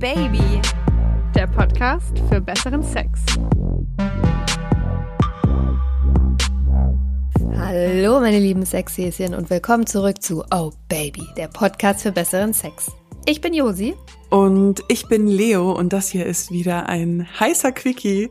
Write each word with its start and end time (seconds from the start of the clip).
Baby, 0.00 0.62
der 1.34 1.46
Podcast 1.46 2.18
für 2.30 2.40
besseren 2.40 2.82
Sex. 2.82 3.20
Hallo 7.54 8.18
meine 8.20 8.38
lieben 8.38 8.64
Sexhäschen 8.64 9.34
und 9.34 9.50
willkommen 9.50 9.86
zurück 9.86 10.22
zu 10.22 10.42
Oh 10.54 10.72
Baby, 10.88 11.26
der 11.36 11.48
Podcast 11.48 12.00
für 12.00 12.12
besseren 12.12 12.54
Sex. 12.54 12.90
Ich 13.26 13.42
bin 13.42 13.52
Josi. 13.52 13.94
Und 14.30 14.82
ich 14.88 15.06
bin 15.06 15.26
Leo 15.26 15.70
und 15.72 15.92
das 15.92 16.08
hier 16.08 16.24
ist 16.24 16.50
wieder 16.50 16.88
ein 16.88 17.28
heißer 17.38 17.72
Quickie. 17.72 18.30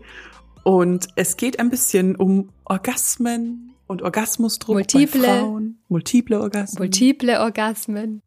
Und 0.63 1.09
es 1.17 1.37
geht 1.37 1.59
ein 1.59 1.69
bisschen 1.69 2.15
um 2.15 2.49
Orgasmen 2.65 3.75
und 3.85 4.01
Orgasmusdruck 4.01 4.73
Multiple. 4.73 5.21
bei 5.21 5.39
Frauen. 5.39 5.77
Multiple 5.87 6.41
Orgasmen. 6.41 6.79
Multiple 6.79 7.39
Orgasmen. 7.39 8.23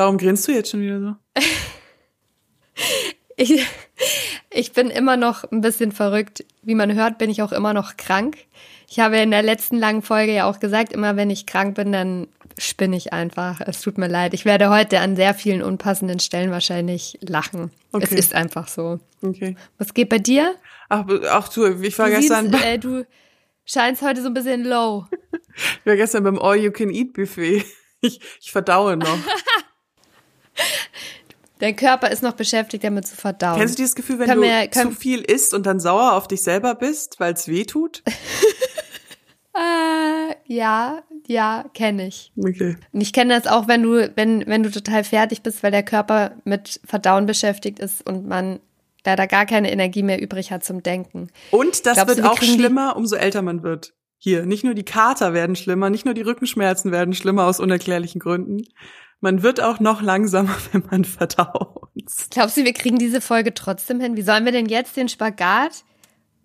Warum 0.00 0.16
grinst 0.16 0.48
du 0.48 0.52
jetzt 0.52 0.70
schon 0.70 0.80
wieder 0.80 0.98
so? 0.98 1.14
Ich, 3.36 3.66
ich 4.50 4.72
bin 4.72 4.90
immer 4.90 5.16
noch 5.16 5.50
ein 5.50 5.62
bisschen 5.62 5.92
verrückt. 5.92 6.44
Wie 6.60 6.74
man 6.74 6.94
hört, 6.94 7.16
bin 7.16 7.30
ich 7.30 7.40
auch 7.40 7.52
immer 7.52 7.72
noch 7.72 7.96
krank. 7.96 8.36
Ich 8.86 9.00
habe 9.00 9.16
in 9.16 9.30
der 9.30 9.42
letzten 9.42 9.78
langen 9.78 10.02
Folge 10.02 10.34
ja 10.34 10.44
auch 10.44 10.60
gesagt, 10.60 10.92
immer 10.92 11.16
wenn 11.16 11.30
ich 11.30 11.46
krank 11.46 11.74
bin, 11.74 11.90
dann 11.90 12.28
spinne 12.58 12.96
ich 12.96 13.14
einfach. 13.14 13.62
Es 13.62 13.80
tut 13.80 13.96
mir 13.96 14.08
leid. 14.08 14.34
Ich 14.34 14.44
werde 14.44 14.68
heute 14.68 15.00
an 15.00 15.16
sehr 15.16 15.32
vielen 15.32 15.62
unpassenden 15.62 16.20
Stellen 16.20 16.50
wahrscheinlich 16.50 17.18
lachen. 17.22 17.70
Okay. 17.92 18.04
Es 18.04 18.12
ist 18.12 18.34
einfach 18.34 18.68
so. 18.68 19.00
Okay. 19.22 19.56
Was 19.78 19.94
geht 19.94 20.10
bei 20.10 20.18
dir? 20.18 20.54
Ach, 20.90 21.06
ach 21.30 21.48
du, 21.48 21.66
ich 21.80 21.98
war 21.98 22.08
Du, 22.08 22.16
gestern, 22.16 22.52
siehst, 22.52 22.64
äh, 22.64 22.78
du 22.78 23.06
scheinst 23.64 24.02
heute 24.02 24.20
so 24.20 24.28
ein 24.28 24.34
bisschen 24.34 24.64
low. 24.64 25.06
ich 25.54 25.86
war 25.86 25.96
gestern 25.96 26.24
beim 26.24 26.38
All-You-Can-Eat-Buffet. 26.38 27.64
Ich, 28.02 28.20
ich 28.40 28.50
verdaue 28.50 28.96
noch. 28.96 29.18
Dein 31.58 31.76
Körper 31.76 32.10
ist 32.10 32.22
noch 32.22 32.32
beschäftigt, 32.32 32.84
damit 32.84 33.06
zu 33.06 33.16
verdauen. 33.16 33.58
Kennst 33.58 33.74
du 33.74 33.82
dieses 33.82 33.94
Gefühl, 33.94 34.18
wenn 34.18 34.26
Können 34.26 34.42
du 34.42 34.68
können- 34.68 34.92
zu 34.92 34.96
viel 34.98 35.20
isst 35.20 35.52
und 35.52 35.66
dann 35.66 35.78
sauer 35.78 36.14
auf 36.14 36.26
dich 36.26 36.42
selber 36.42 36.74
bist, 36.74 37.20
weil 37.20 37.34
es 37.34 37.48
weh 37.48 37.64
tut? 37.64 38.02
Äh, 39.52 40.36
ja, 40.46 41.02
ja, 41.26 41.64
kenne 41.74 42.06
ich. 42.06 42.32
Okay. 42.38 42.76
Und 42.92 43.00
ich 43.00 43.12
kenne 43.12 43.34
das 43.38 43.50
auch, 43.50 43.66
wenn 43.68 43.82
du, 43.82 44.10
wenn, 44.14 44.46
wenn 44.46 44.62
du 44.62 44.70
total 44.70 45.02
fertig 45.04 45.42
bist, 45.42 45.62
weil 45.62 45.72
der 45.72 45.82
Körper 45.82 46.36
mit 46.44 46.80
Verdauen 46.84 47.26
beschäftigt 47.26 47.80
ist 47.80 48.06
und 48.08 48.26
man 48.28 48.60
leider 49.04 49.26
gar 49.26 49.46
keine 49.46 49.72
Energie 49.72 50.02
mehr 50.04 50.22
übrig 50.22 50.52
hat 50.52 50.64
zum 50.64 50.82
Denken. 50.82 51.28
Und 51.50 51.84
das 51.84 51.94
Glaubst 51.94 52.02
du, 52.02 52.22
wird 52.22 52.26
wir 52.26 52.30
auch 52.32 52.42
schlimmer, 52.42 52.96
umso 52.96 53.16
älter 53.16 53.42
man 53.42 53.62
wird. 53.62 53.92
Hier, 54.18 54.46
nicht 54.46 54.64
nur 54.64 54.74
die 54.74 54.84
Kater 54.84 55.32
werden 55.32 55.56
schlimmer, 55.56 55.90
nicht 55.90 56.04
nur 56.04 56.14
die 56.14 56.22
Rückenschmerzen 56.22 56.92
werden 56.92 57.14
schlimmer 57.14 57.46
aus 57.46 57.58
unerklärlichen 57.58 58.20
Gründen. 58.20 58.62
Man 59.20 59.42
wird 59.42 59.60
auch 59.60 59.80
noch 59.80 60.02
langsamer, 60.02 60.56
wenn 60.72 60.84
man 60.90 61.04
verdaut. 61.04 61.88
Glaubst 62.30 62.56
du, 62.56 62.64
wir 62.64 62.72
kriegen 62.72 62.98
diese 62.98 63.20
Folge 63.20 63.54
trotzdem 63.54 64.00
hin? 64.00 64.16
Wie 64.16 64.22
sollen 64.22 64.44
wir 64.44 64.52
denn 64.52 64.66
jetzt 64.66 64.96
den 64.96 65.08
Spagat 65.08 65.84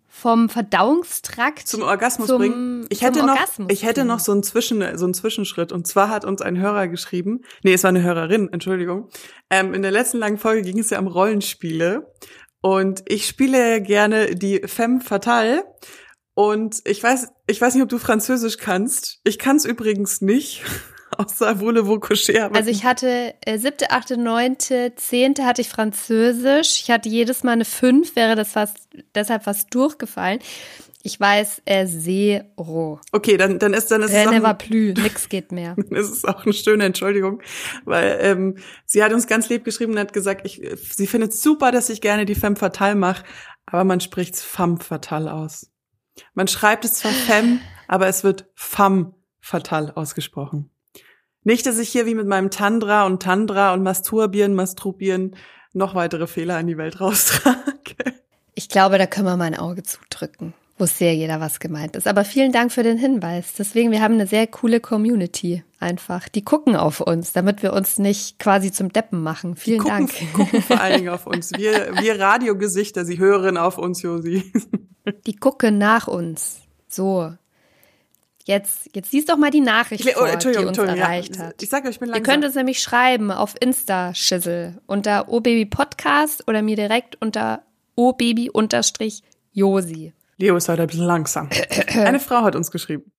vom 0.08 0.48
Verdauungstrakt 0.48 1.68
Zum 1.68 1.82
Orgasmus 1.82 2.28
zum- 2.28 2.38
bringen. 2.38 2.86
Ich 2.90 3.02
hätte 3.02 3.20
noch, 3.20 3.34
Orgasmus 3.34 3.68
ich 3.70 3.84
hätte 3.84 4.06
noch 4.06 4.20
so 4.20 4.32
einen 4.32 4.44
Zwischen, 4.44 4.98
so 4.98 5.04
einen 5.04 5.14
Zwischenschritt. 5.14 5.74
Und 5.74 5.88
zwar 5.88 6.10
hat 6.10 6.24
uns 6.24 6.42
ein 6.42 6.58
Hörer 6.58 6.88
geschrieben. 6.88 7.42
Nee, 7.64 7.74
es 7.74 7.84
war 7.84 7.90
eine 7.90 8.02
Hörerin, 8.02 8.48
Entschuldigung. 8.52 9.10
Ähm, 9.50 9.74
in 9.74 9.82
der 9.82 9.92
letzten 9.92 10.18
langen 10.20 10.38
Folge 10.38 10.62
ging 10.62 10.80
es 10.80 10.90
ja 10.90 11.00
um 11.00 11.08
Rollenspiele. 11.08 12.14
Und 12.62 13.04
ich 13.08 13.28
spiele 13.28 13.82
gerne 13.82 14.36
die 14.36 14.62
Femme 14.66 15.02
Fatale. 15.02 15.66
Und 16.34 16.80
ich 16.86 17.04
weiß, 17.04 17.28
ich 17.48 17.60
weiß 17.60 17.74
nicht, 17.74 17.84
ob 17.84 17.90
du 17.90 17.98
Französisch 17.98 18.58
kannst. 18.58 19.20
Ich 19.26 19.38
kann 19.38 19.58
es 19.58 19.66
übrigens 19.66 20.22
nicht. 20.22 20.64
Außer 21.18 21.60
Voulez-vous 21.60 22.00
coucher. 22.00 22.50
Also 22.54 22.70
ich 22.70 22.84
hatte 22.84 23.36
äh, 23.46 23.58
siebte, 23.58 23.92
achte, 23.92 24.18
neunte, 24.18 24.94
zehnte 24.96 25.46
hatte 25.46 25.62
ich 25.62 25.70
Französisch. 25.70 26.82
Ich 26.82 26.92
hatte 26.92 27.10
jedes 27.10 27.44
Mal 27.44 27.54
eine 27.54 27.66
fünf, 27.66 28.16
wäre 28.16 28.36
das 28.36 28.52
fast 28.52 28.78
deshalb 29.14 29.44
fast 29.44 29.74
durchgefallen. 29.74 30.40
Ich 31.04 31.20
weiß 31.20 31.62
äh, 31.66 31.86
zero. 31.86 33.00
okay, 33.12 33.38
dann, 33.38 33.60
dann 33.60 33.76
ist, 33.76 33.92
dann 33.92 34.02
ist 34.02 34.10
es 34.10 34.18
Rien 34.18 34.30
auch 34.30 34.34
ne 34.34 34.42
va 34.42 34.54
plus, 34.56 34.98
nix 34.98 35.30
geht 35.30 35.52
mehr. 35.52 35.76
Es 35.92 36.10
ist 36.10 36.28
auch 36.28 36.44
eine 36.44 36.54
schöne 36.54 36.84
Entschuldigung, 36.84 37.44
weil 37.84 38.18
ähm, 38.22 38.58
sie 38.88 39.04
hat 39.04 39.14
uns 39.14 39.28
ganz 39.28 39.48
lieb 39.48 39.64
geschrieben 39.66 39.94
und 39.94 40.00
hat 40.00 40.14
gesagt, 40.14 40.48
ich, 40.48 40.64
sie 40.96 41.06
findet 41.06 41.32
super, 41.34 41.72
dass 41.72 41.90
ich 41.90 42.02
gerne 42.02 42.26
die 42.26 42.34
Femme 42.34 42.56
Fatale 42.56 42.96
mache, 42.96 43.24
aber 43.68 43.84
man 43.84 44.00
spricht's 44.00 44.42
Femme 44.42 44.80
Fatale 44.80 45.32
aus. 45.32 45.72
Man 46.34 46.48
schreibt 46.48 46.86
es 46.86 46.96
zwar 46.96 47.12
Femme, 47.12 47.60
aber 47.88 48.08
es 48.08 48.24
wird 48.24 48.48
Femme 48.56 49.14
Fatale 49.40 49.96
ausgesprochen. 49.96 50.72
Nicht, 51.46 51.68
dass 51.68 51.78
ich 51.78 51.90
hier 51.90 52.08
wie 52.08 52.16
mit 52.16 52.26
meinem 52.26 52.50
Tandra 52.50 53.06
und 53.06 53.22
Tandra 53.22 53.72
und 53.74 53.84
Masturbieren, 53.84 54.56
Masturbieren 54.56 55.36
noch 55.74 55.94
weitere 55.94 56.26
Fehler 56.26 56.60
in 56.60 56.66
die 56.66 56.78
Welt 56.78 57.00
raustrage. 57.00 57.96
Ich 58.56 58.68
glaube, 58.68 58.98
da 58.98 59.06
können 59.06 59.28
wir 59.28 59.38
mal 59.38 59.46
ein 59.46 59.56
Auge 59.56 59.84
zudrücken. 59.84 60.56
Wusste 60.80 61.06
ja 61.06 61.12
jeder, 61.12 61.40
was 61.40 61.60
gemeint 61.60 61.96
ist. 61.96 62.08
Aber 62.08 62.26
vielen 62.26 62.52
Dank 62.52 62.72
für 62.72 62.82
den 62.82 62.98
Hinweis. 62.98 63.54
Deswegen, 63.54 63.92
wir 63.92 64.02
haben 64.02 64.16
eine 64.16 64.26
sehr 64.26 64.48
coole 64.48 64.80
Community 64.80 65.64
einfach. 65.80 66.28
Die 66.30 66.44
gucken 66.44 66.76
auf 66.76 67.00
uns, 67.00 67.32
damit 67.32 67.62
wir 67.62 67.74
uns 67.74 68.00
nicht 68.00 68.40
quasi 68.40 68.72
zum 68.72 68.92
Deppen 68.92 69.22
machen. 69.22 69.56
Vielen 69.56 69.80
Gucken, 69.80 70.08
Dank. 70.08 70.34
gucken 70.34 70.62
vor 70.64 70.82
allen 70.82 70.98
Dingen 70.98 71.10
auf 71.10 71.28
uns. 71.28 71.52
Wir, 71.52 71.94
wir 72.02 72.20
Radiogesichter, 72.20 73.06
sie 73.06 73.20
hören 73.20 73.58
auf 73.58 73.78
uns, 73.78 74.02
Josi. 74.02 74.52
Die 75.28 75.36
gucken 75.36 75.78
nach 75.78 76.08
uns. 76.08 76.62
So. 76.88 77.34
Jetzt, 78.48 78.96
jetzt 78.96 79.10
siehst 79.10 79.30
doch 79.30 79.38
mal 79.38 79.50
die 79.50 79.62
Nachricht 79.62 80.06
Oh, 80.08 80.12
vor, 80.26 80.38
die 80.38 80.66
uns 80.66 80.78
erreicht 80.78 81.36
ja. 81.36 81.46
hat. 81.46 81.64
Ich 81.64 81.70
sage 81.70 81.88
euch, 81.88 81.96
ich 81.96 82.00
bin 82.00 82.10
Ihr 82.10 82.14
langsam. 82.16 82.32
könnt 82.32 82.46
uns 82.46 82.54
nämlich 82.56 82.80
schreiben 82.80 83.32
auf 83.32 83.56
Insta-Schissel 83.60 84.80
unter 84.86 85.30
obabypodcast 85.30 86.48
oder 86.48 86.62
mir 86.62 86.76
direkt 86.76 87.18
unter 87.22 87.64
obaby-josi. 87.96 90.14
Leo 90.38 90.58
ist 90.58 90.70
heute 90.70 90.82
ein 90.84 90.88
bisschen 90.88 91.06
langsam. 91.06 91.50
Eine 91.96 92.20
Frau 92.20 92.44
hat 92.44 92.56
uns 92.56 92.70
geschrieben. 92.72 93.12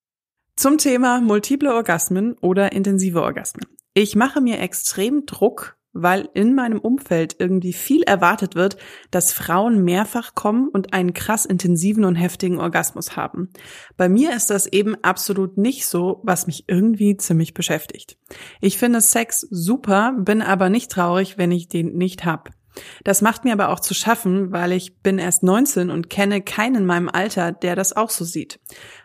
Zum 0.54 0.78
Thema 0.78 1.20
multiple 1.20 1.74
Orgasmen 1.74 2.34
oder 2.40 2.70
intensive 2.72 3.20
Orgasmen. 3.22 3.66
Ich 3.94 4.14
mache 4.14 4.40
mir 4.40 4.60
extrem 4.60 5.26
Druck, 5.26 5.76
weil 6.02 6.28
in 6.34 6.54
meinem 6.54 6.78
Umfeld 6.78 7.36
irgendwie 7.38 7.72
viel 7.72 8.02
erwartet 8.02 8.54
wird, 8.54 8.76
dass 9.10 9.32
Frauen 9.32 9.82
mehrfach 9.82 10.34
kommen 10.34 10.68
und 10.68 10.92
einen 10.92 11.14
krass 11.14 11.44
intensiven 11.44 12.04
und 12.04 12.16
heftigen 12.16 12.58
Orgasmus 12.58 13.16
haben. 13.16 13.50
Bei 13.96 14.08
mir 14.08 14.34
ist 14.34 14.50
das 14.50 14.66
eben 14.66 14.96
absolut 15.02 15.58
nicht 15.58 15.86
so, 15.86 16.20
was 16.22 16.46
mich 16.46 16.64
irgendwie 16.68 17.16
ziemlich 17.16 17.54
beschäftigt. 17.54 18.18
Ich 18.60 18.78
finde 18.78 19.00
Sex 19.00 19.40
super, 19.50 20.14
bin 20.18 20.42
aber 20.42 20.68
nicht 20.68 20.90
traurig, 20.90 21.38
wenn 21.38 21.52
ich 21.52 21.68
den 21.68 21.96
nicht 21.96 22.24
hab. 22.24 22.50
Das 23.04 23.22
macht 23.22 23.44
mir 23.44 23.52
aber 23.52 23.70
auch 23.70 23.80
zu 23.80 23.94
schaffen, 23.94 24.52
weil 24.52 24.72
ich 24.72 24.98
bin 24.98 25.18
erst 25.18 25.42
19 25.42 25.90
und 25.90 26.10
kenne 26.10 26.42
keinen 26.42 26.76
in 26.76 26.86
meinem 26.86 27.08
Alter, 27.08 27.52
der 27.52 27.76
das 27.76 27.94
auch 27.94 28.10
so 28.10 28.24
sieht. 28.24 28.60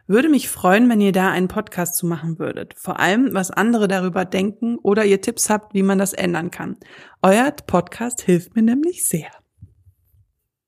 Würde 0.08 0.30
mich 0.30 0.50
freuen, 0.50 0.90
wenn 0.90 1.02
ihr 1.02 1.12
da 1.12 1.30
einen 1.30 1.48
Podcast 1.48 1.96
zu 1.96 2.06
machen 2.06 2.40
würdet. 2.40 2.74
Vor 2.78 3.00
allem, 3.00 3.34
was 3.34 3.52
andere 3.52 3.88
darüber 3.88 4.26
denken 4.26 4.78
oder 4.78 5.06
ihr 5.06 5.22
Tipps 5.22 5.50
habt, 5.50 5.74
wie 5.74 5.84
man 5.84 5.98
das 5.98 6.14
ändern 6.14 6.52
kann. 6.52 6.78
Euer 7.22 7.52
Podcast 7.52 8.22
hilft 8.22 8.56
mir 8.56 8.64
nämlich 8.64 9.06
sehr. 9.06 9.32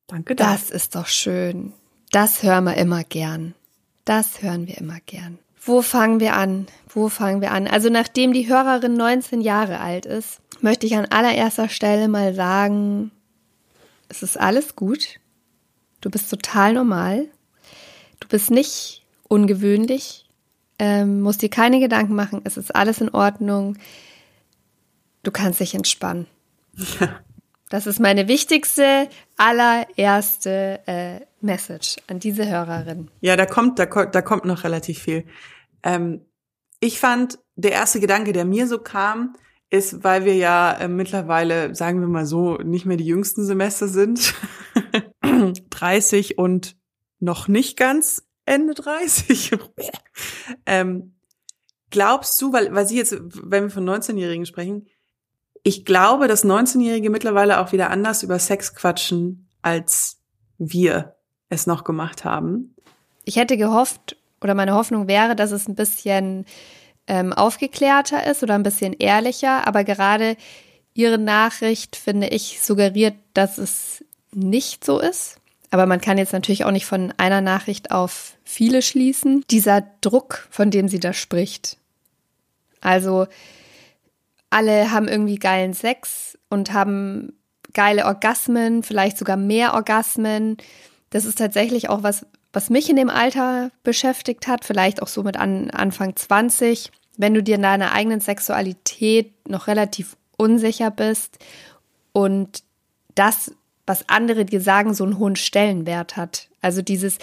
Danke 0.08 0.36
dafür. 0.36 0.54
Das 0.54 0.70
ist 0.70 0.96
doch 0.96 1.08
schön. 1.08 1.74
Das 2.12 2.44
hören 2.44 2.66
wir 2.66 2.78
immer 2.78 3.04
gern. 3.04 3.56
Das 4.06 4.42
hören 4.42 4.68
wir 4.68 4.78
immer 4.78 5.00
gern. 5.06 5.40
Wo 5.66 5.82
fangen 5.82 6.20
wir 6.20 6.36
an? 6.36 6.68
Wo 6.90 7.08
fangen 7.08 7.42
wir 7.42 7.52
an? 7.52 7.68
Also 7.68 7.90
nachdem 7.90 8.34
die 8.34 8.48
Hörerin 8.48 8.96
19 8.96 9.40
Jahre 9.40 9.80
alt 9.80 10.06
ist, 10.06 10.42
möchte 10.64 10.86
ich 10.86 10.96
an 10.96 11.06
allererster 11.06 11.70
Stelle 11.70 12.08
mal 12.08 12.34
sagen, 12.34 13.12
es 14.10 14.24
ist 14.24 14.40
alles 14.40 14.76
gut. 14.76 15.20
Du 16.02 16.10
bist 16.10 16.30
total 16.30 16.74
normal. 16.74 17.28
Du 18.20 18.28
bist 18.28 18.52
nicht 18.52 19.06
ungewöhnlich. 19.28 20.26
Ähm, 20.80 21.22
musst 21.22 21.42
dir 21.42 21.50
keine 21.50 21.80
Gedanken 21.80 22.16
machen. 22.16 22.42
Es 22.44 22.58
ist 22.58 22.76
alles 22.76 23.02
in 23.02 23.10
Ordnung. 23.10 23.78
Du 25.24 25.32
kannst 25.32 25.60
dich 25.60 25.76
entspannen. 25.76 26.28
Das 27.70 27.88
ist 27.88 28.00
meine 28.00 28.28
wichtigste, 28.28 29.10
allererste 29.36 30.80
äh, 30.86 31.22
Message 31.42 31.96
an 32.06 32.20
diese 32.20 32.48
Hörerin. 32.48 33.10
Ja, 33.20 33.36
da 33.36 33.48
kommt, 33.48 33.80
da, 33.80 33.86
da 33.86 34.22
kommt 34.22 34.46
noch 34.46 34.64
relativ 34.64 35.00
viel. 35.00 35.26
Ähm, 35.82 36.22
ich 36.80 37.00
fand, 37.00 37.40
der 37.56 37.72
erste 37.72 38.00
Gedanke, 38.00 38.32
der 38.32 38.46
mir 38.46 38.68
so 38.68 38.78
kam, 38.78 39.36
ist, 39.74 40.04
weil 40.04 40.24
wir 40.24 40.36
ja 40.36 40.72
äh, 40.74 40.88
mittlerweile, 40.88 41.74
sagen 41.74 42.00
wir 42.00 42.08
mal 42.08 42.28
so, 42.28 42.58
nicht 42.58 42.86
mehr 42.86 42.96
die 42.96 43.08
jüngsten 43.08 43.44
Semester 43.44 43.88
sind. 43.88 44.36
30 45.72 46.38
und 46.38 46.76
noch 47.20 47.48
nicht 47.48 47.76
ganz 47.76 48.24
Ende 48.46 48.76
30. 48.76 49.58
ähm, 50.68 51.16
glaubst 51.90 52.40
du, 52.40 52.54
weil, 52.54 52.76
weil 52.76 52.88
sie 52.88 52.98
jetzt, 52.98 53.18
wenn 53.20 53.64
wir 53.64 53.70
von 53.72 53.90
19-Jährigen 53.90 54.46
sprechen, 54.46 54.86
ich 55.64 55.86
glaube, 55.86 56.28
dass 56.28 56.46
19-Jährige 56.46 57.10
mittlerweile 57.10 57.60
auch 57.60 57.72
wieder 57.72 57.90
anders 57.90 58.22
über 58.22 58.38
Sex 58.38 58.76
quatschen, 58.76 59.50
als 59.64 60.20
wir 60.60 61.16
es 61.50 61.66
noch 61.66 61.84
gemacht 61.84 62.26
haben. 62.26 62.76
Ich 63.26 63.38
hätte 63.38 63.58
gehofft, 63.58 64.18
oder 64.40 64.54
meine 64.54 64.76
Hoffnung 64.76 65.08
wäre, 65.08 65.36
dass 65.36 65.52
es 65.52 65.68
ein 65.68 65.76
bisschen 65.76 66.46
ähm, 67.08 67.34
aufgeklärter 67.34 68.26
ist 68.26 68.44
oder 68.44 68.56
ein 68.56 68.64
bisschen 68.64 68.94
ehrlicher, 68.94 69.68
aber 69.68 69.84
gerade 69.84 70.38
ihre 70.94 71.18
Nachricht, 71.18 71.96
finde 71.96 72.28
ich, 72.28 72.62
suggeriert, 72.62 73.16
dass 73.34 73.58
es 73.58 74.04
nicht 74.32 74.86
so 74.86 75.00
ist. 75.00 75.38
Aber 75.72 75.86
man 75.88 76.02
kann 76.02 76.20
jetzt 76.20 76.34
natürlich 76.34 76.66
auch 76.66 76.72
nicht 76.72 76.86
von 76.86 77.14
einer 77.18 77.42
Nachricht 77.42 77.92
auf 77.92 78.38
viele 78.44 78.84
schließen. 78.84 79.44
Dieser 79.50 79.84
Druck, 80.02 80.48
von 80.52 80.70
dem 80.70 80.88
sie 80.88 81.00
da 81.00 81.14
spricht. 81.14 81.78
Also 82.80 83.26
alle 84.52 84.92
haben 84.92 85.08
irgendwie 85.08 85.40
geilen 85.40 85.74
Sex 85.74 86.38
und 86.50 86.74
haben 86.74 87.34
geile 87.74 88.06
Orgasmen, 88.06 88.84
vielleicht 88.84 89.18
sogar 89.18 89.36
mehr 89.36 89.74
Orgasmen. 89.74 90.58
Das 91.10 91.26
ist 91.26 91.40
tatsächlich 91.40 91.90
auch 91.90 92.04
was, 92.04 92.28
was 92.54 92.70
mich 92.70 92.90
in 92.90 92.96
dem 92.96 93.10
Alter 93.10 93.72
beschäftigt 93.84 94.48
hat, 94.48 94.64
vielleicht 94.64 95.02
auch 95.02 95.08
so 95.08 95.24
mit 95.24 95.38
an, 95.38 95.70
Anfang 95.72 96.16
20. 96.16 96.92
Wenn 97.18 97.34
du 97.34 97.44
dir 97.44 97.56
in 97.56 97.62
deiner 97.64 97.92
eigenen 97.92 98.22
Sexualität 98.22 99.34
noch 99.48 99.68
relativ 99.68 100.16
unsicher 100.38 100.92
bist 100.92 101.40
und 102.14 102.64
das 103.16 103.52
was 103.86 104.08
andere 104.08 104.46
dir 104.46 104.62
sagen, 104.62 104.94
so 104.94 105.04
einen 105.04 105.20
hohen 105.20 105.36
Stellenwert 105.36 106.16
hat. 106.16 106.48
Also 106.62 106.82
dieses, 106.82 107.18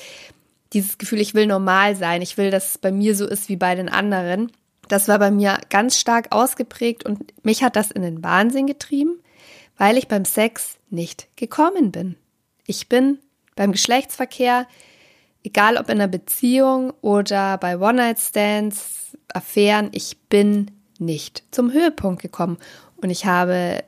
dieses 0.72 0.98
Gefühl, 0.98 1.20
ich 1.20 1.34
will 1.34 1.46
normal 1.46 1.96
sein, 1.96 2.22
ich 2.22 2.36
will, 2.36 2.50
dass 2.50 2.72
es 2.72 2.78
bei 2.78 2.92
mir 2.92 3.14
so 3.16 3.26
ist 3.26 3.48
wie 3.48 3.56
bei 3.56 3.74
den 3.74 3.88
anderen. 3.88 4.52
Das 4.88 5.08
war 5.08 5.18
bei 5.18 5.30
mir 5.30 5.58
ganz 5.70 5.98
stark 5.98 6.28
ausgeprägt 6.32 7.06
und 7.06 7.32
mich 7.44 7.62
hat 7.62 7.76
das 7.76 7.90
in 7.90 8.02
den 8.02 8.22
Wahnsinn 8.22 8.66
getrieben, 8.66 9.20
weil 9.78 9.96
ich 9.96 10.08
beim 10.08 10.24
Sex 10.24 10.78
nicht 10.90 11.28
gekommen 11.36 11.92
bin. 11.92 12.16
Ich 12.66 12.88
bin 12.88 13.18
beim 13.56 13.72
Geschlechtsverkehr, 13.72 14.66
egal 15.44 15.76
ob 15.76 15.88
in 15.88 16.00
einer 16.00 16.08
Beziehung 16.08 16.92
oder 17.00 17.58
bei 17.58 17.78
One-Night-Stands, 17.78 19.16
Affären, 19.32 19.88
ich 19.92 20.18
bin 20.28 20.70
nicht 20.98 21.44
zum 21.50 21.72
Höhepunkt 21.72 22.22
gekommen. 22.22 22.58
Und 22.96 23.10
ich 23.10 23.24
habe 23.24 23.84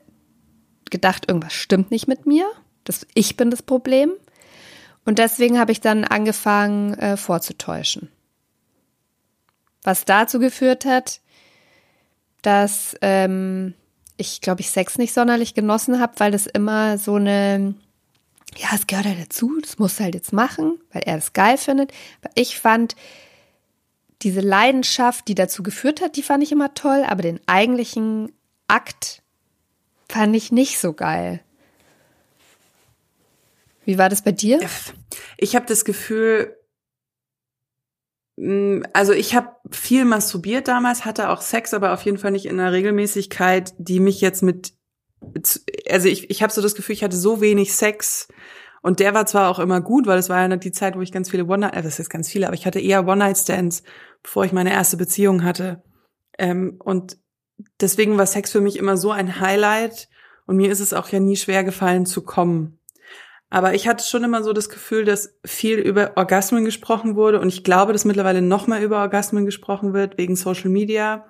gedacht, 0.90 1.28
irgendwas 1.28 1.52
stimmt 1.52 1.90
nicht 1.90 2.08
mit 2.08 2.26
mir. 2.26 2.50
Das, 2.84 3.06
ich 3.14 3.36
bin 3.36 3.50
das 3.50 3.62
Problem. 3.62 4.12
Und 5.04 5.18
deswegen 5.18 5.58
habe 5.58 5.72
ich 5.72 5.80
dann 5.80 6.04
angefangen 6.04 6.94
äh, 6.94 7.16
vorzutäuschen. 7.16 8.08
Was 9.82 10.04
dazu 10.04 10.38
geführt 10.38 10.84
hat, 10.84 11.20
dass 12.42 12.96
ähm, 13.00 13.74
ich, 14.16 14.40
glaube 14.40 14.60
ich, 14.60 14.70
Sex 14.70 14.98
nicht 14.98 15.12
sonderlich 15.12 15.54
genossen 15.54 16.00
habe, 16.00 16.12
weil 16.18 16.30
das 16.30 16.46
immer 16.46 16.98
so 16.98 17.16
eine, 17.16 17.74
ja, 18.56 18.68
es 18.74 18.86
gehört 18.86 19.06
halt 19.06 19.20
dazu, 19.20 19.58
das 19.60 19.78
muss 19.78 19.98
halt 20.00 20.14
jetzt 20.14 20.32
machen, 20.32 20.78
weil 20.92 21.02
er 21.06 21.16
das 21.16 21.32
geil 21.32 21.56
findet. 21.56 21.92
Aber 22.20 22.32
ich 22.34 22.58
fand 22.58 22.96
diese 24.22 24.40
Leidenschaft, 24.40 25.26
die 25.28 25.34
dazu 25.34 25.62
geführt 25.62 26.00
hat, 26.00 26.16
die 26.16 26.22
fand 26.22 26.42
ich 26.42 26.52
immer 26.52 26.74
toll, 26.74 27.04
aber 27.06 27.22
den 27.22 27.40
eigentlichen 27.46 28.32
Akt 28.68 29.22
fand 30.08 30.36
ich 30.36 30.52
nicht 30.52 30.78
so 30.78 30.92
geil. 30.92 31.40
Wie 33.84 33.98
war 33.98 34.08
das 34.08 34.22
bei 34.22 34.32
dir? 34.32 34.60
Ich 35.38 35.56
habe 35.56 35.66
das 35.66 35.84
Gefühl, 35.84 36.56
mm, 38.36 38.82
also 38.92 39.12
ich 39.12 39.34
habe 39.34 39.56
viel 39.70 40.04
masturbiert 40.04 40.68
damals, 40.68 41.04
hatte 41.04 41.30
auch 41.30 41.40
Sex, 41.40 41.74
aber 41.74 41.92
auf 41.92 42.02
jeden 42.02 42.18
Fall 42.18 42.30
nicht 42.30 42.46
in 42.46 42.60
einer 42.60 42.72
Regelmäßigkeit, 42.72 43.74
die 43.78 43.98
mich 43.98 44.20
jetzt 44.20 44.42
mit, 44.42 44.74
also 45.90 46.08
ich, 46.08 46.30
ich 46.30 46.42
habe 46.42 46.52
so 46.52 46.62
das 46.62 46.74
Gefühl, 46.74 46.94
ich 46.94 47.04
hatte 47.04 47.16
so 47.16 47.40
wenig 47.40 47.74
Sex 47.74 48.28
und 48.82 49.00
der 49.00 49.14
war 49.14 49.26
zwar 49.26 49.48
auch 49.48 49.58
immer 49.58 49.80
gut, 49.80 50.06
weil 50.06 50.18
es 50.18 50.28
war 50.28 50.40
ja 50.40 50.56
die 50.56 50.72
Zeit, 50.72 50.96
wo 50.96 51.00
ich 51.00 51.12
ganz 51.12 51.30
viele 51.30 51.46
One-Night, 51.46 51.74
äh, 51.74 51.82
das 51.82 51.98
ist 51.98 52.10
ganz 52.10 52.28
viele, 52.28 52.46
aber 52.46 52.54
ich 52.54 52.66
hatte 52.66 52.80
eher 52.80 53.06
One-Night-Stands, 53.06 53.84
bevor 54.22 54.44
ich 54.44 54.52
meine 54.52 54.72
erste 54.72 54.96
Beziehung 54.96 55.44
hatte. 55.44 55.82
Ähm, 56.38 56.76
und 56.82 57.16
deswegen 57.80 58.18
war 58.18 58.26
Sex 58.26 58.50
für 58.50 58.60
mich 58.60 58.78
immer 58.78 58.96
so 58.96 59.12
ein 59.12 59.40
Highlight 59.40 60.08
und 60.46 60.56
mir 60.56 60.70
ist 60.70 60.80
es 60.80 60.92
auch 60.92 61.08
ja 61.08 61.20
nie 61.20 61.36
schwer 61.36 61.62
gefallen 61.64 62.06
zu 62.06 62.22
kommen. 62.22 62.78
Aber 63.50 63.74
ich 63.74 63.86
hatte 63.86 64.04
schon 64.04 64.24
immer 64.24 64.42
so 64.42 64.52
das 64.52 64.70
Gefühl, 64.70 65.04
dass 65.04 65.36
viel 65.44 65.78
über 65.78 66.12
Orgasmen 66.16 66.64
gesprochen 66.64 67.16
wurde 67.16 67.38
und 67.38 67.48
ich 67.48 67.62
glaube, 67.64 67.92
dass 67.92 68.06
mittlerweile 68.06 68.42
noch 68.42 68.66
mal 68.66 68.82
über 68.82 69.00
Orgasmen 69.00 69.44
gesprochen 69.44 69.92
wird 69.92 70.16
wegen 70.18 70.36
Social 70.36 70.70
Media, 70.70 71.26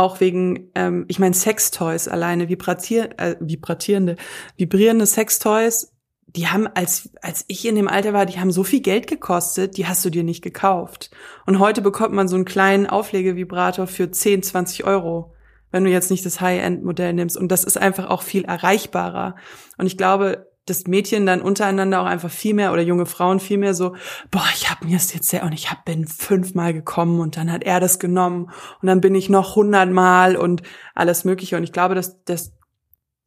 auch 0.00 0.20
wegen, 0.20 0.70
ähm, 0.74 1.04
ich 1.08 1.18
meine 1.18 1.34
Sextoys 1.34 2.08
alleine, 2.08 2.48
vibratier 2.48 3.10
äh, 3.18 3.36
vibratierende, 3.40 4.16
vibrierende 4.56 5.06
Sextoys. 5.06 5.92
Die 6.26 6.48
haben 6.48 6.68
als 6.68 7.10
als 7.22 7.44
ich 7.48 7.66
in 7.66 7.74
dem 7.74 7.88
Alter 7.88 8.12
war, 8.12 8.26
die 8.26 8.38
haben 8.38 8.52
so 8.52 8.62
viel 8.62 8.80
Geld 8.80 9.06
gekostet, 9.06 9.76
die 9.76 9.86
hast 9.86 10.04
du 10.04 10.10
dir 10.10 10.22
nicht 10.22 10.42
gekauft. 10.42 11.10
Und 11.46 11.58
heute 11.58 11.82
bekommt 11.82 12.14
man 12.14 12.28
so 12.28 12.36
einen 12.36 12.44
kleinen 12.44 12.86
Auflegevibrator 12.86 13.86
für 13.86 14.10
10, 14.10 14.42
20 14.42 14.84
Euro 14.84 15.32
wenn 15.70 15.84
du 15.84 15.90
jetzt 15.90 16.10
nicht 16.10 16.26
das 16.26 16.40
High-End-Modell 16.40 17.12
nimmst. 17.12 17.36
Und 17.36 17.48
das 17.52 17.64
ist 17.64 17.78
einfach 17.78 18.10
auch 18.10 18.22
viel 18.22 18.44
erreichbarer. 18.44 19.36
Und 19.78 19.86
ich 19.86 19.96
glaube, 19.96 20.49
dass 20.70 20.86
Mädchen 20.86 21.26
dann 21.26 21.42
untereinander 21.42 22.00
auch 22.00 22.06
einfach 22.06 22.30
viel 22.30 22.54
mehr 22.54 22.72
oder 22.72 22.82
junge 22.82 23.06
Frauen 23.06 23.40
viel 23.40 23.58
mehr 23.58 23.74
so, 23.74 23.94
boah, 24.30 24.46
ich 24.54 24.70
habe 24.70 24.86
mir 24.86 24.94
das 24.94 25.12
jetzt 25.12 25.28
sehr 25.28 25.42
und 25.42 25.52
ich 25.52 25.70
hab, 25.70 25.84
bin 25.84 26.06
fünfmal 26.06 26.72
gekommen 26.72 27.20
und 27.20 27.36
dann 27.36 27.52
hat 27.52 27.64
er 27.64 27.80
das 27.80 27.98
genommen 27.98 28.50
und 28.80 28.86
dann 28.86 29.00
bin 29.00 29.14
ich 29.14 29.28
noch 29.28 29.56
hundertmal 29.56 30.36
und 30.36 30.62
alles 30.94 31.24
Mögliche. 31.24 31.56
Und 31.56 31.64
ich 31.64 31.72
glaube, 31.72 31.94
dass, 31.94 32.22
dass 32.24 32.52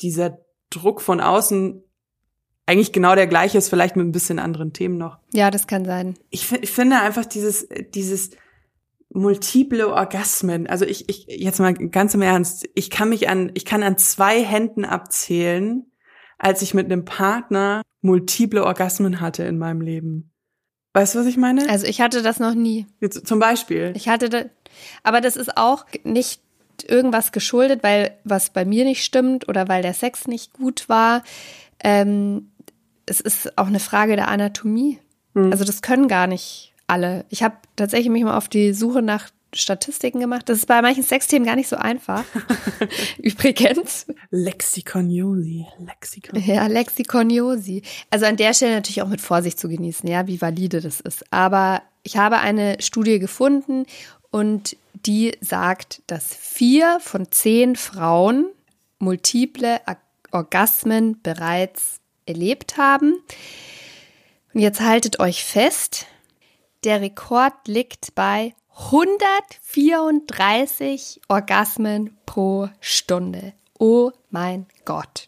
dieser 0.02 0.40
Druck 0.70 1.02
von 1.02 1.20
außen 1.20 1.84
eigentlich 2.66 2.94
genau 2.94 3.16
der 3.16 3.28
gleiche 3.28 3.58
ist, 3.58 3.70
vielleicht 3.70 3.96
mit 3.96 4.08
ein 4.08 4.14
bisschen 4.14 4.40
anderen 4.40 4.74
Themen 4.74 4.98
noch. 4.98 5.20
Ja, 5.34 5.52
das 5.52 5.68
kann 5.68 5.86
sein. 5.86 6.18
Ich, 6.30 6.52
ich 6.52 6.72
finde 6.72 7.00
einfach 7.02 7.26
dieses, 7.26 7.68
dieses 7.94 8.32
multiple 9.10 9.90
Orgasmen. 9.90 10.68
Also 10.68 10.86
ich, 10.86 11.08
ich, 11.10 11.26
jetzt 11.28 11.60
mal 11.60 11.74
ganz 11.74 12.14
im 12.14 12.22
Ernst, 12.22 12.68
ich 12.74 12.90
kann 12.90 13.10
mich 13.10 13.30
an, 13.30 13.52
ich 13.54 13.66
kann 13.66 13.84
an 13.84 13.98
zwei 13.98 14.44
Händen 14.44 14.86
abzählen, 14.86 15.86
als 16.44 16.62
ich 16.62 16.74
mit 16.74 16.86
einem 16.86 17.06
Partner 17.06 17.82
multiple 18.02 18.64
Orgasmen 18.64 19.22
hatte 19.22 19.44
in 19.44 19.58
meinem 19.58 19.82
Leben. 19.82 20.32
Weißt 20.94 21.16
du, 21.16 21.20
was 21.20 21.26
ich 21.26 21.38
meine? 21.38 21.68
Also 21.70 21.88
ich 21.88 22.02
hatte 22.02 22.22
das 22.22 22.40
noch 22.40 22.54
nie. 22.54 22.86
Jetzt, 23.00 23.26
zum 23.26 23.40
Beispiel. 23.40 23.94
Ich 23.96 24.10
hatte 24.10 24.30
das, 24.30 24.46
aber 25.04 25.22
das 25.22 25.38
ist 25.38 25.58
auch 25.58 25.86
nicht 26.04 26.42
irgendwas 26.88 27.32
geschuldet, 27.32 27.82
weil 27.82 28.18
was 28.24 28.50
bei 28.50 28.66
mir 28.66 28.84
nicht 28.84 29.04
stimmt 29.04 29.48
oder 29.48 29.68
weil 29.70 29.82
der 29.82 29.94
Sex 29.94 30.28
nicht 30.28 30.54
gut 30.54 30.90
war. 30.90 31.24
Ähm, 31.84 32.52
es 33.06 33.22
ist 33.22 33.58
auch 33.58 33.68
eine 33.68 33.80
Frage 33.80 34.16
der 34.16 34.28
Anatomie. 34.28 35.00
Hm. 35.36 35.52
Also 35.52 35.64
das 35.64 35.82
können 35.82 36.08
gar 36.08 36.28
nicht 36.28 36.74
alle. 36.88 37.26
Ich 37.30 37.42
habe 37.42 37.56
tatsächlich 37.76 38.12
mich 38.12 38.24
mal 38.24 38.38
auf 38.38 38.50
die 38.50 38.74
Suche 38.74 39.02
nach 39.02 39.30
Statistiken 39.56 40.20
gemacht. 40.20 40.50
Das 40.50 40.60
ist 40.60 40.66
bei 40.66 40.82
manchen 40.82 41.04
Sexthemen 41.04 41.46
gar 41.46 41.56
nicht 41.56 41.70
so 41.70 41.76
einfach. 41.76 42.24
Übrigens. 43.18 44.08
Lexikoniosi. 44.32 45.66
Lexikon. 45.80 46.42
Ja, 46.42 46.68
Lexikoniosi. 46.68 47.82
Also 48.10 48.26
an 48.26 48.38
der 48.38 48.54
Stelle 48.54 48.76
natürlich 48.76 49.02
auch 49.02 49.08
mit 49.08 49.22
Vorsicht 49.22 49.60
zu 49.60 49.70
genießen, 49.70 50.08
ja, 50.10 50.28
wie 50.28 50.42
valide 50.42 50.82
das 50.82 51.00
ist. 51.00 51.32
Aber 51.32 51.82
ich 52.04 52.18
habe 52.18 52.40
eine 52.40 52.78
Studie 52.80 53.20
gefunden 53.20 53.86
und 54.32 54.78
die 55.06 55.38
sagt, 55.42 56.02
dass 56.08 56.36
vier 56.36 57.00
von 57.02 57.32
zehn 57.32 57.76
Frauen 57.76 58.48
multiple 59.00 59.80
Orgasmen 60.32 61.22
bereits 61.22 62.00
erlebt 62.26 62.78
haben. 62.78 63.22
Und 64.54 64.62
jetzt 64.62 64.82
haltet 64.82 65.20
euch 65.20 65.44
fest, 65.44 66.08
der 66.84 67.02
Rekord 67.02 67.54
liegt 67.68 68.16
bei 68.16 68.54
134 68.76 71.22
Orgasmen 71.28 72.18
pro 72.26 72.70
Stunde. 72.80 73.54
Oh 73.80 74.12
mein 74.30 74.68
Gott. 74.86 75.28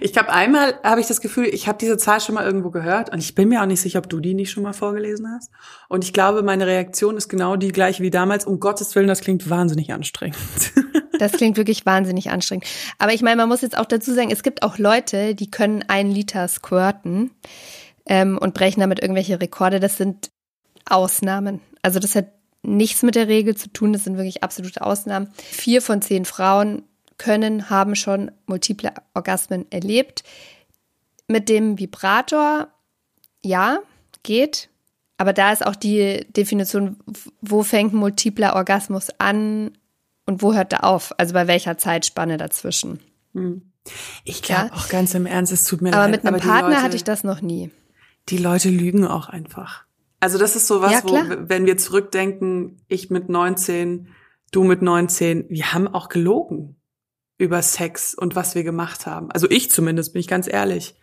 Ich 0.00 0.16
habe 0.16 0.32
einmal, 0.32 0.80
habe 0.82 1.00
ich 1.00 1.06
das 1.06 1.20
Gefühl, 1.20 1.46
ich 1.46 1.68
habe 1.68 1.78
diese 1.78 1.98
Zahl 1.98 2.20
schon 2.20 2.34
mal 2.34 2.44
irgendwo 2.44 2.70
gehört 2.70 3.12
und 3.12 3.18
ich 3.18 3.34
bin 3.34 3.50
mir 3.50 3.60
auch 3.60 3.66
nicht 3.66 3.82
sicher, 3.82 3.98
ob 3.98 4.08
du 4.08 4.18
die 4.18 4.32
nicht 4.32 4.50
schon 4.50 4.62
mal 4.62 4.72
vorgelesen 4.72 5.30
hast. 5.30 5.50
Und 5.88 6.04
ich 6.04 6.14
glaube, 6.14 6.42
meine 6.42 6.66
Reaktion 6.66 7.18
ist 7.18 7.28
genau 7.28 7.56
die 7.56 7.70
gleiche 7.70 8.02
wie 8.02 8.10
damals. 8.10 8.46
Um 8.46 8.60
Gottes 8.60 8.94
Willen, 8.94 9.08
das 9.08 9.20
klingt 9.20 9.50
wahnsinnig 9.50 9.92
anstrengend. 9.92 10.38
Das 11.18 11.32
klingt 11.32 11.56
wirklich 11.56 11.84
wahnsinnig 11.84 12.30
anstrengend. 12.30 12.66
Aber 12.98 13.12
ich 13.12 13.22
meine, 13.22 13.34
man 13.34 13.48
muss 13.48 13.62
jetzt 13.62 13.76
auch 13.76 13.86
dazu 13.86 14.14
sagen, 14.14 14.30
es 14.30 14.44
gibt 14.44 14.62
auch 14.62 14.78
Leute, 14.78 15.34
die 15.34 15.50
können 15.50 15.82
einen 15.88 16.12
Liter 16.12 16.46
squirten 16.46 17.32
ähm, 18.06 18.38
und 18.38 18.54
brechen 18.54 18.78
damit 18.78 19.02
irgendwelche 19.02 19.40
Rekorde. 19.40 19.80
Das 19.80 19.96
sind 19.96 20.30
Ausnahmen. 20.90 21.60
Also 21.82 21.98
das 21.98 22.14
hat 22.14 22.26
nichts 22.62 23.02
mit 23.02 23.14
der 23.14 23.28
Regel 23.28 23.56
zu 23.56 23.72
tun, 23.72 23.92
das 23.92 24.04
sind 24.04 24.16
wirklich 24.16 24.42
absolute 24.42 24.82
Ausnahmen. 24.82 25.28
Vier 25.36 25.82
von 25.82 26.02
zehn 26.02 26.24
Frauen 26.24 26.82
können, 27.16 27.70
haben 27.70 27.96
schon 27.96 28.30
multiple 28.46 28.92
Orgasmen 29.14 29.70
erlebt. 29.70 30.22
Mit 31.26 31.48
dem 31.48 31.78
Vibrator, 31.78 32.68
ja, 33.42 33.80
geht. 34.22 34.68
Aber 35.16 35.32
da 35.32 35.52
ist 35.52 35.66
auch 35.66 35.74
die 35.74 36.26
Definition, 36.36 36.96
wo 37.40 37.62
fängt 37.62 37.92
ein 37.92 37.96
multipler 37.96 38.54
Orgasmus 38.54 39.08
an 39.18 39.72
und 40.26 40.42
wo 40.42 40.54
hört 40.54 40.72
er 40.72 40.84
auf? 40.84 41.18
Also 41.18 41.34
bei 41.34 41.48
welcher 41.48 41.76
Zeitspanne 41.76 42.36
dazwischen? 42.36 43.00
Hm. 43.34 43.62
Ich 44.24 44.42
glaube 44.42 44.68
ja. 44.68 44.72
auch 44.74 44.88
ganz 44.88 45.14
im 45.14 45.26
Ernst, 45.26 45.52
es 45.52 45.64
tut 45.64 45.82
mir 45.82 45.92
aber 45.92 46.02
leid. 46.02 46.10
Mit 46.10 46.20
aber 46.20 46.36
mit 46.36 46.42
einem 46.42 46.50
Partner 46.50 46.68
Leute, 46.68 46.82
hatte 46.82 46.96
ich 46.96 47.04
das 47.04 47.24
noch 47.24 47.40
nie. 47.40 47.70
Die 48.28 48.38
Leute 48.38 48.68
lügen 48.68 49.06
auch 49.06 49.28
einfach. 49.28 49.87
Also 50.20 50.38
das 50.38 50.56
ist 50.56 50.66
so 50.66 50.82
was, 50.82 50.92
ja, 50.92 51.04
wo, 51.04 51.48
wenn 51.48 51.66
wir 51.66 51.76
zurückdenken, 51.76 52.82
ich 52.88 53.10
mit 53.10 53.28
19, 53.28 54.08
du 54.50 54.64
mit 54.64 54.82
19, 54.82 55.46
wir 55.48 55.72
haben 55.72 55.88
auch 55.88 56.08
gelogen. 56.08 56.74
über 57.38 57.62
Sex 57.62 58.14
und 58.14 58.34
was 58.34 58.54
wir 58.54 58.64
gemacht 58.64 59.06
haben. 59.06 59.30
Also 59.30 59.48
ich 59.48 59.70
zumindest, 59.70 60.12
bin 60.12 60.20
ich 60.20 60.28
ganz 60.28 60.48
ehrlich. 60.48 60.96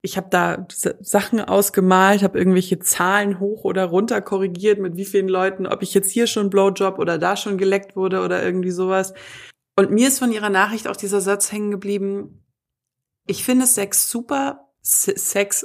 Ich 0.00 0.16
habe 0.16 0.28
da 0.30 0.66
Sachen 1.00 1.40
ausgemalt, 1.40 2.22
habe 2.22 2.38
irgendwelche 2.38 2.78
Zahlen 2.78 3.38
hoch 3.38 3.64
oder 3.64 3.84
runter 3.84 4.20
korrigiert, 4.20 4.78
mit 4.80 4.96
wie 4.96 5.04
vielen 5.04 5.28
Leuten, 5.28 5.66
ob 5.66 5.82
ich 5.82 5.94
jetzt 5.94 6.10
hier 6.10 6.26
schon 6.26 6.50
Blowjob 6.50 6.98
oder 6.98 7.18
da 7.18 7.36
schon 7.36 7.58
geleckt 7.58 7.94
wurde 7.94 8.22
oder 8.22 8.42
irgendwie 8.42 8.70
sowas. 8.70 9.12
Und 9.76 9.90
mir 9.90 10.08
ist 10.08 10.18
von 10.18 10.32
ihrer 10.32 10.50
Nachricht 10.50 10.88
auch 10.88 10.96
dieser 10.96 11.20
Satz 11.20 11.52
hängen 11.52 11.70
geblieben. 11.70 12.44
Ich 13.26 13.44
finde 13.44 13.66
Sex 13.66 14.08
super. 14.08 14.68
Sex. 14.82 15.64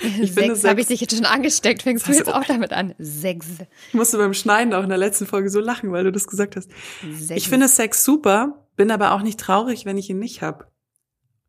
Ich 0.00 0.32
Sex 0.34 0.64
habe 0.64 0.80
ich 0.80 0.86
dich 0.86 1.00
jetzt 1.00 1.14
schon 1.14 1.26
angesteckt. 1.26 1.82
Fängst 1.82 2.08
du 2.08 2.12
jetzt 2.12 2.32
auch 2.32 2.44
damit 2.44 2.72
an? 2.72 2.94
Sex. 2.98 3.46
Ich 3.88 3.94
musste 3.94 4.18
beim 4.18 4.34
Schneiden 4.34 4.74
auch 4.74 4.82
in 4.82 4.88
der 4.88 4.98
letzten 4.98 5.26
Folge 5.26 5.50
so 5.50 5.60
lachen, 5.60 5.92
weil 5.92 6.04
du 6.04 6.12
das 6.12 6.26
gesagt 6.26 6.56
hast. 6.56 6.70
Sex. 7.02 7.30
Ich 7.30 7.48
finde 7.48 7.68
Sex 7.68 8.04
super, 8.04 8.66
bin 8.76 8.90
aber 8.90 9.12
auch 9.12 9.22
nicht 9.22 9.38
traurig, 9.38 9.84
wenn 9.84 9.98
ich 9.98 10.10
ihn 10.10 10.18
nicht 10.18 10.42
hab. 10.42 10.70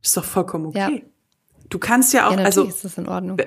Ist 0.02 0.18
doch 0.18 0.26
vollkommen 0.26 0.68
okay. 0.68 1.04
Ja. 1.04 1.12
Du 1.70 1.80
kannst 1.80 2.12
ja 2.12 2.28
auch, 2.28 2.36
ja, 2.36 2.44
also 2.44 2.66
ist 2.66 2.84
das 2.84 2.98
in 2.98 3.08
Ordnung. 3.08 3.38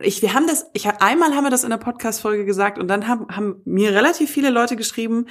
Ich, 0.00 0.20
wir 0.20 0.34
haben 0.34 0.48
das, 0.48 0.66
ich 0.72 0.88
einmal 0.88 1.36
haben 1.36 1.44
wir 1.44 1.50
das 1.50 1.62
in 1.62 1.70
der 1.70 1.76
Podcast-Folge 1.76 2.44
gesagt 2.44 2.76
und 2.76 2.88
dann 2.88 3.06
haben, 3.06 3.28
haben 3.28 3.60
mir 3.64 3.94
relativ 3.94 4.32
viele 4.32 4.50
Leute 4.50 4.74
geschrieben 4.74 5.26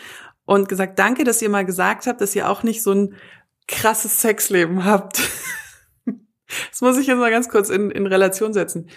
und 0.46 0.70
gesagt, 0.70 0.98
danke, 0.98 1.26
dass 1.26 1.42
ihr 1.42 1.50
mal 1.50 1.66
gesagt 1.66 2.08
habt, 2.08 2.22
dass 2.22 2.34
ihr 2.34 2.50
auch 2.50 2.64
nicht 2.64 2.84
so 2.84 2.94
ein 2.94 3.16
krasses 3.68 4.22
Sexleben 4.22 4.86
habt. 4.86 5.20
Das 6.70 6.82
muss 6.82 6.98
ich 6.98 7.08
jetzt 7.08 7.18
mal 7.18 7.32
ganz 7.32 7.50
kurz 7.50 7.70
in, 7.70 7.92
in 7.92 8.08
Relation 8.08 8.54
setzen. 8.54 8.90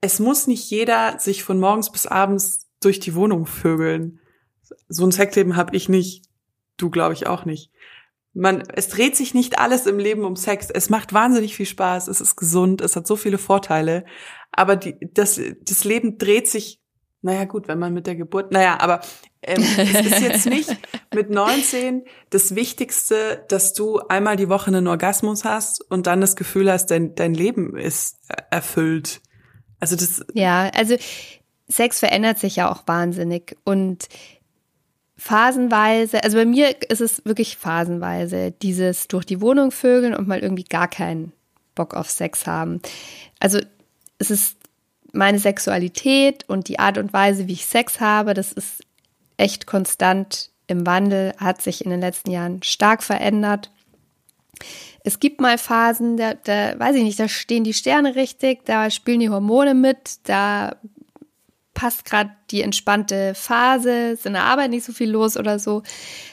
Es 0.00 0.18
muss 0.18 0.46
nicht 0.46 0.70
jeder 0.70 1.18
sich 1.18 1.44
von 1.44 1.60
morgens 1.60 1.90
bis 1.90 2.06
abends 2.06 2.68
durch 2.80 3.00
die 3.00 3.14
Wohnung 3.14 3.46
vögeln. 3.46 4.20
So 4.88 5.04
ein 5.04 5.12
Sexleben 5.12 5.56
habe 5.56 5.76
ich 5.76 5.88
nicht. 5.88 6.24
Du 6.76 6.90
glaube 6.90 7.14
ich 7.14 7.26
auch 7.26 7.44
nicht. 7.44 7.70
Man, 8.34 8.62
es 8.74 8.88
dreht 8.88 9.14
sich 9.14 9.34
nicht 9.34 9.58
alles 9.58 9.86
im 9.86 9.98
Leben 9.98 10.24
um 10.24 10.36
Sex. 10.36 10.70
Es 10.70 10.90
macht 10.90 11.12
wahnsinnig 11.12 11.54
viel 11.54 11.66
Spaß. 11.66 12.08
Es 12.08 12.20
ist 12.20 12.36
gesund. 12.36 12.80
Es 12.80 12.96
hat 12.96 13.06
so 13.06 13.16
viele 13.16 13.38
Vorteile. 13.38 14.04
Aber 14.50 14.76
die, 14.76 14.96
das, 15.12 15.40
das 15.60 15.84
Leben 15.84 16.18
dreht 16.18 16.48
sich 16.48 16.82
naja, 17.22 17.44
gut, 17.44 17.68
wenn 17.68 17.78
man 17.78 17.94
mit 17.94 18.08
der 18.08 18.16
Geburt, 18.16 18.50
naja, 18.50 18.78
aber 18.80 19.00
ähm, 19.42 19.62
es 19.78 20.06
ist 20.06 20.20
jetzt 20.20 20.46
nicht 20.46 20.76
mit 21.14 21.30
19 21.30 22.04
das 22.30 22.54
Wichtigste, 22.54 23.44
dass 23.48 23.72
du 23.72 23.98
einmal 23.98 24.36
die 24.36 24.48
Woche 24.48 24.68
einen 24.68 24.86
Orgasmus 24.86 25.44
hast 25.44 25.80
und 25.90 26.06
dann 26.06 26.20
das 26.20 26.36
Gefühl 26.36 26.70
hast, 26.70 26.86
dein, 26.90 27.14
dein 27.14 27.34
Leben 27.34 27.76
ist 27.76 28.16
erfüllt. 28.50 29.20
Also 29.80 29.96
das. 29.96 30.24
Ja, 30.34 30.70
also 30.74 30.96
Sex 31.68 31.98
verändert 31.98 32.38
sich 32.38 32.56
ja 32.56 32.70
auch 32.70 32.82
wahnsinnig 32.86 33.56
und 33.64 34.08
phasenweise, 35.16 36.24
also 36.24 36.36
bei 36.36 36.44
mir 36.44 36.74
ist 36.90 37.00
es 37.00 37.24
wirklich 37.24 37.56
phasenweise, 37.56 38.50
dieses 38.50 39.08
durch 39.08 39.24
die 39.24 39.40
Wohnung 39.40 39.70
vögeln 39.70 40.14
und 40.14 40.26
mal 40.26 40.40
irgendwie 40.40 40.64
gar 40.64 40.88
keinen 40.88 41.32
Bock 41.74 41.94
auf 41.94 42.10
Sex 42.10 42.46
haben. 42.46 42.80
Also 43.38 43.60
es 44.18 44.30
ist 44.30 44.56
meine 45.12 45.38
Sexualität 45.38 46.44
und 46.48 46.68
die 46.68 46.78
Art 46.78 46.98
und 46.98 47.12
Weise, 47.12 47.46
wie 47.46 47.52
ich 47.52 47.66
Sex 47.66 48.00
habe, 48.00 48.34
das 48.34 48.52
ist 48.52 48.82
echt 49.36 49.66
konstant 49.66 50.51
im 50.66 50.86
Wandel, 50.86 51.32
hat 51.38 51.62
sich 51.62 51.84
in 51.84 51.90
den 51.90 52.00
letzten 52.00 52.30
Jahren 52.30 52.62
stark 52.62 53.02
verändert. 53.02 53.70
Es 55.04 55.18
gibt 55.18 55.40
mal 55.40 55.58
Phasen, 55.58 56.16
da, 56.16 56.34
da 56.34 56.78
weiß 56.78 56.96
ich 56.96 57.02
nicht, 57.02 57.18
da 57.18 57.28
stehen 57.28 57.64
die 57.64 57.74
Sterne 57.74 58.14
richtig, 58.14 58.64
da 58.64 58.90
spielen 58.90 59.20
die 59.20 59.30
Hormone 59.30 59.74
mit, 59.74 60.28
da 60.28 60.76
passt 61.74 62.04
gerade 62.04 62.30
die 62.50 62.62
entspannte 62.62 63.34
Phase, 63.34 64.10
ist 64.10 64.26
in 64.26 64.34
der 64.34 64.44
Arbeit 64.44 64.70
nicht 64.70 64.84
so 64.84 64.92
viel 64.92 65.10
los 65.10 65.36
oder 65.36 65.58
so. 65.58 65.82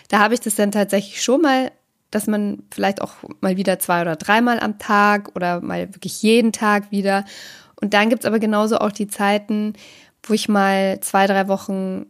Da 0.10 0.20
habe 0.20 0.34
ich 0.34 0.40
das 0.40 0.56
dann 0.56 0.72
tatsächlich 0.72 1.24
schon 1.24 1.42
mal, 1.42 1.72
dass 2.12 2.28
man 2.28 2.64
vielleicht 2.72 3.02
auch 3.02 3.14
mal 3.42 3.58
wieder 3.58 3.80
zwei 3.80 4.02
oder 4.02 4.16
dreimal 4.16 4.60
am 4.60 4.78
Tag 4.78 5.36
oder 5.36 5.62
mal 5.62 5.94
wirklich 5.96 6.22
jeden 6.22 6.52
Tag 6.52 6.92
wieder. 6.92 7.26
Und 7.82 7.94
dann 7.94 8.10
gibt's 8.10 8.26
aber 8.26 8.40
genauso 8.40 8.78
auch 8.78 8.92
die 8.92 9.08
Zeiten, 9.08 9.74
wo 10.24 10.34
ich 10.34 10.50
mal 10.50 11.00
zwei, 11.02 11.28
drei 11.28 11.48
Wochen 11.48 12.08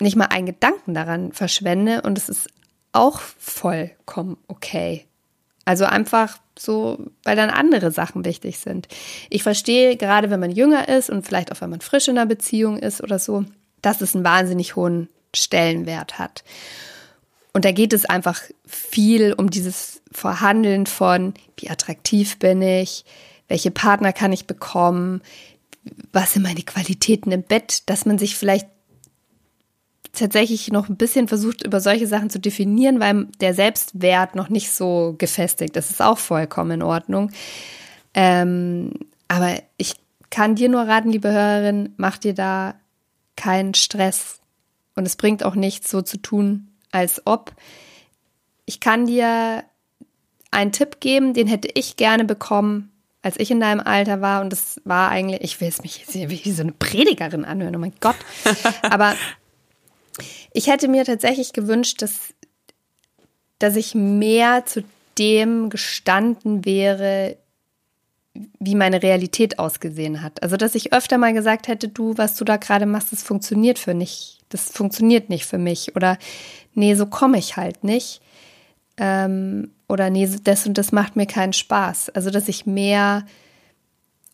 nicht 0.00 0.16
mal 0.16 0.26
einen 0.26 0.46
Gedanken 0.46 0.94
daran 0.94 1.32
verschwende 1.32 2.02
und 2.02 2.18
es 2.18 2.28
ist 2.28 2.48
auch 2.92 3.20
vollkommen 3.20 4.36
okay. 4.48 5.06
Also 5.64 5.84
einfach 5.84 6.38
so, 6.58 6.98
weil 7.24 7.36
dann 7.36 7.50
andere 7.50 7.90
Sachen 7.90 8.24
wichtig 8.24 8.58
sind. 8.58 8.86
Ich 9.30 9.42
verstehe 9.42 9.96
gerade, 9.96 10.30
wenn 10.30 10.40
man 10.40 10.50
jünger 10.50 10.88
ist 10.88 11.10
und 11.10 11.26
vielleicht 11.26 11.50
auch 11.50 11.60
wenn 11.60 11.70
man 11.70 11.80
frisch 11.80 12.08
in 12.08 12.18
einer 12.18 12.26
Beziehung 12.26 12.78
ist 12.78 13.02
oder 13.02 13.18
so, 13.18 13.44
dass 13.82 14.00
es 14.00 14.14
einen 14.14 14.24
wahnsinnig 14.24 14.76
hohen 14.76 15.08
Stellenwert 15.34 16.18
hat. 16.18 16.44
Und 17.52 17.64
da 17.64 17.72
geht 17.72 17.92
es 17.92 18.04
einfach 18.04 18.42
viel 18.66 19.32
um 19.32 19.48
dieses 19.48 20.02
Verhandeln 20.12 20.86
von, 20.86 21.34
wie 21.56 21.70
attraktiv 21.70 22.38
bin 22.38 22.62
ich, 22.62 23.04
welche 23.48 23.70
Partner 23.70 24.12
kann 24.12 24.32
ich 24.32 24.46
bekommen, 24.46 25.22
was 26.12 26.32
sind 26.32 26.42
meine 26.42 26.62
Qualitäten 26.62 27.30
im 27.30 27.42
Bett, 27.42 27.88
dass 27.88 28.06
man 28.06 28.18
sich 28.18 28.36
vielleicht 28.36 28.68
tatsächlich 30.14 30.70
noch 30.70 30.88
ein 30.88 30.96
bisschen 30.96 31.28
versucht, 31.28 31.64
über 31.64 31.80
solche 31.80 32.06
Sachen 32.06 32.30
zu 32.30 32.38
definieren, 32.38 33.00
weil 33.00 33.26
der 33.40 33.54
Selbstwert 33.54 34.34
noch 34.34 34.48
nicht 34.48 34.72
so 34.72 35.14
gefestigt 35.18 35.76
ist. 35.76 35.88
Das 35.88 35.90
ist 35.90 36.02
auch 36.02 36.18
vollkommen 36.18 36.72
in 36.72 36.82
Ordnung. 36.82 37.30
Ähm, 38.14 38.92
aber 39.28 39.54
ich 39.76 39.94
kann 40.30 40.54
dir 40.54 40.68
nur 40.68 40.82
raten, 40.82 41.10
liebe 41.10 41.30
Hörerin, 41.30 41.94
mach 41.96 42.18
dir 42.18 42.34
da 42.34 42.74
keinen 43.36 43.74
Stress. 43.74 44.40
Und 44.96 45.06
es 45.06 45.16
bringt 45.16 45.44
auch 45.44 45.54
nichts, 45.54 45.90
so 45.90 46.02
zu 46.02 46.18
tun, 46.18 46.68
als 46.92 47.22
ob. 47.26 47.52
Ich 48.64 48.80
kann 48.80 49.06
dir 49.06 49.64
einen 50.50 50.72
Tipp 50.72 51.00
geben, 51.00 51.34
den 51.34 51.48
hätte 51.48 51.68
ich 51.74 51.96
gerne 51.96 52.24
bekommen, 52.24 52.92
als 53.22 53.38
ich 53.38 53.50
in 53.50 53.60
deinem 53.60 53.80
Alter 53.80 54.20
war. 54.20 54.40
Und 54.40 54.50
das 54.50 54.80
war 54.84 55.10
eigentlich, 55.10 55.42
ich 55.42 55.60
will 55.60 55.68
es 55.68 55.82
mich 55.82 55.98
jetzt 55.98 56.14
wie 56.14 56.52
so 56.52 56.62
eine 56.62 56.72
Predigerin 56.72 57.44
anhören, 57.44 57.74
oh 57.74 57.80
mein 57.80 57.94
Gott. 58.00 58.16
Aber 58.82 59.14
ich 60.54 60.68
hätte 60.68 60.88
mir 60.88 61.04
tatsächlich 61.04 61.52
gewünscht, 61.52 62.00
dass, 62.00 62.32
dass 63.58 63.76
ich 63.76 63.94
mehr 63.94 64.64
zu 64.64 64.84
dem 65.18 65.68
gestanden 65.68 66.64
wäre, 66.64 67.36
wie 68.60 68.74
meine 68.74 69.02
Realität 69.02 69.58
ausgesehen 69.58 70.22
hat. 70.22 70.42
Also, 70.42 70.56
dass 70.56 70.76
ich 70.76 70.92
öfter 70.92 71.18
mal 71.18 71.34
gesagt 71.34 71.68
hätte, 71.68 71.88
du, 71.88 72.16
was 72.16 72.36
du 72.36 72.44
da 72.44 72.56
gerade 72.56 72.86
machst, 72.86 73.12
das 73.12 73.22
funktioniert 73.22 73.78
für 73.78 73.94
nicht. 73.94 74.40
Das 74.48 74.70
funktioniert 74.70 75.28
nicht 75.28 75.44
für 75.44 75.58
mich. 75.58 75.94
Oder 75.96 76.18
nee, 76.74 76.94
so 76.94 77.06
komme 77.06 77.38
ich 77.38 77.56
halt 77.56 77.82
nicht. 77.82 78.20
Ähm, 78.96 79.72
oder 79.88 80.08
nee, 80.08 80.28
das 80.44 80.66
und 80.66 80.78
das 80.78 80.92
macht 80.92 81.16
mir 81.16 81.26
keinen 81.26 81.52
Spaß. 81.52 82.10
Also, 82.10 82.30
dass 82.30 82.48
ich 82.48 82.64
mehr 82.64 83.26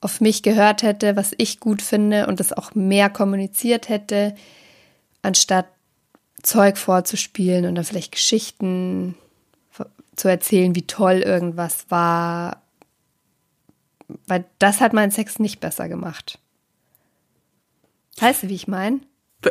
auf 0.03 0.21
mich 0.21 0.43
gehört 0.43 0.83
hätte, 0.83 1.17
was 1.17 1.33
ich 1.39 1.61
gut 1.61 1.81
finde 1.81 2.27
und 2.27 2.41
das 2.41 2.53
auch 2.53 2.75
mehr 2.75 3.09
kommuniziert 3.09 3.89
hätte, 3.89 4.35
anstatt 5.23 5.67
Zeug 6.43 6.79
vorzuspielen 6.79 7.67
und 7.67 7.75
dann 7.75 7.85
vielleicht 7.85 8.13
Geschichten 8.13 9.15
zu 10.21 10.29
erzählen, 10.29 10.75
wie 10.75 10.87
toll 10.87 11.23
irgendwas 11.25 11.87
war. 11.89 12.63
Weil 14.27 14.45
das 14.59 14.81
hat 14.81 14.93
meinen 14.93 15.11
Sex 15.11 15.39
nicht 15.39 15.61
besser 15.61 15.89
gemacht. 15.89 16.39
Weißt 18.19 18.43
du, 18.43 18.49
wie 18.49 18.55
ich 18.55 18.69
meine? 18.69 19.01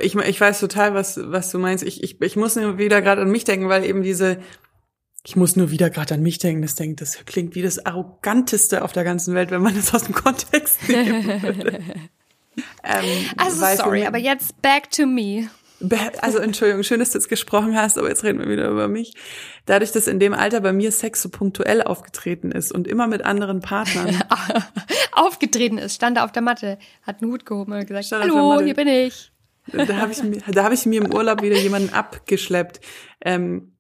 Ich, 0.02 0.16
ich 0.16 0.40
weiß 0.40 0.60
total, 0.60 0.94
was, 0.94 1.20
was 1.22 1.50
du 1.52 1.58
meinst. 1.58 1.84
Ich, 1.84 2.04
ich, 2.04 2.22
ich 2.22 2.36
muss 2.36 2.56
nur 2.56 2.78
wieder 2.78 3.02
gerade 3.02 3.24
an 3.24 3.32
mich 3.32 3.44
denken, 3.44 3.70
weil 3.70 3.84
eben 3.84 4.04
diese, 4.04 4.40
ich 5.26 5.36
muss 5.36 5.56
nur 5.56 5.72
wieder 5.72 5.90
gerade 5.90 6.14
an 6.14 6.22
mich 6.22 6.38
denken, 6.38 6.62
das 6.62 6.76
denkt, 6.76 7.02
das 7.02 7.26
klingt 7.26 7.56
wie 7.56 7.64
das 7.64 7.84
arroganteste 7.86 8.84
auf 8.84 8.92
der 8.92 9.04
ganzen 9.04 9.34
Welt, 9.34 9.50
wenn 9.50 9.64
man 9.64 9.76
das 9.76 9.94
aus 9.94 10.04
dem 10.04 10.14
Kontext 10.14 10.88
würde. 10.88 11.80
ähm, 12.84 13.26
also 13.38 13.66
sorry, 13.76 14.06
aber 14.06 14.20
jetzt 14.20 14.62
back 14.62 14.92
to 14.92 15.08
me. 15.08 15.50
Also 16.22 16.40
Entschuldigung, 16.40 16.84
schön, 16.84 17.00
dass 17.00 17.12
du 17.12 17.18
jetzt 17.18 17.30
gesprochen 17.30 17.76
hast, 17.76 17.98
aber 17.98 18.10
jetzt 18.10 18.24
reden 18.24 18.40
wir 18.40 18.50
wieder 18.50 18.68
über 18.70 18.88
mich. 18.88 19.14
Dadurch, 19.66 19.92
dass 19.92 20.08
in 20.08 20.20
dem 20.20 20.34
Alter 20.34 20.62
bei 20.62 20.74
mir 20.74 20.92
Sex 20.92 21.22
so 21.22 21.30
punktuell 21.30 21.82
aufgetreten 21.82 22.52
ist 22.52 22.72
und 22.72 22.88
immer 22.88 23.08
mit 23.08 23.24
anderen 23.24 23.62
Partnern. 23.62 24.22
aufgetreten 25.14 25.78
ist, 25.78 25.96
stand 25.96 26.18
da 26.18 26.26
auf 26.26 26.32
der 26.32 26.42
Matte, 26.42 26.78
hat 27.04 27.22
einen 27.22 27.32
Hut 27.32 27.46
gehoben 27.46 27.74
und 27.74 27.88
gesagt, 27.88 28.06
stand 28.06 28.24
hallo, 28.24 28.62
hier 28.62 28.74
bin 28.74 28.88
ich. 28.88 29.32
Da 29.72 29.98
habe 29.98 30.12
ich, 30.12 30.22
da 30.48 30.64
hab 30.64 30.72
ich 30.74 30.86
mir 30.86 31.02
im 31.02 31.14
Urlaub 31.14 31.42
wieder 31.42 31.58
jemanden 31.58 31.94
abgeschleppt. 31.94 32.82
Ähm, 33.22 33.74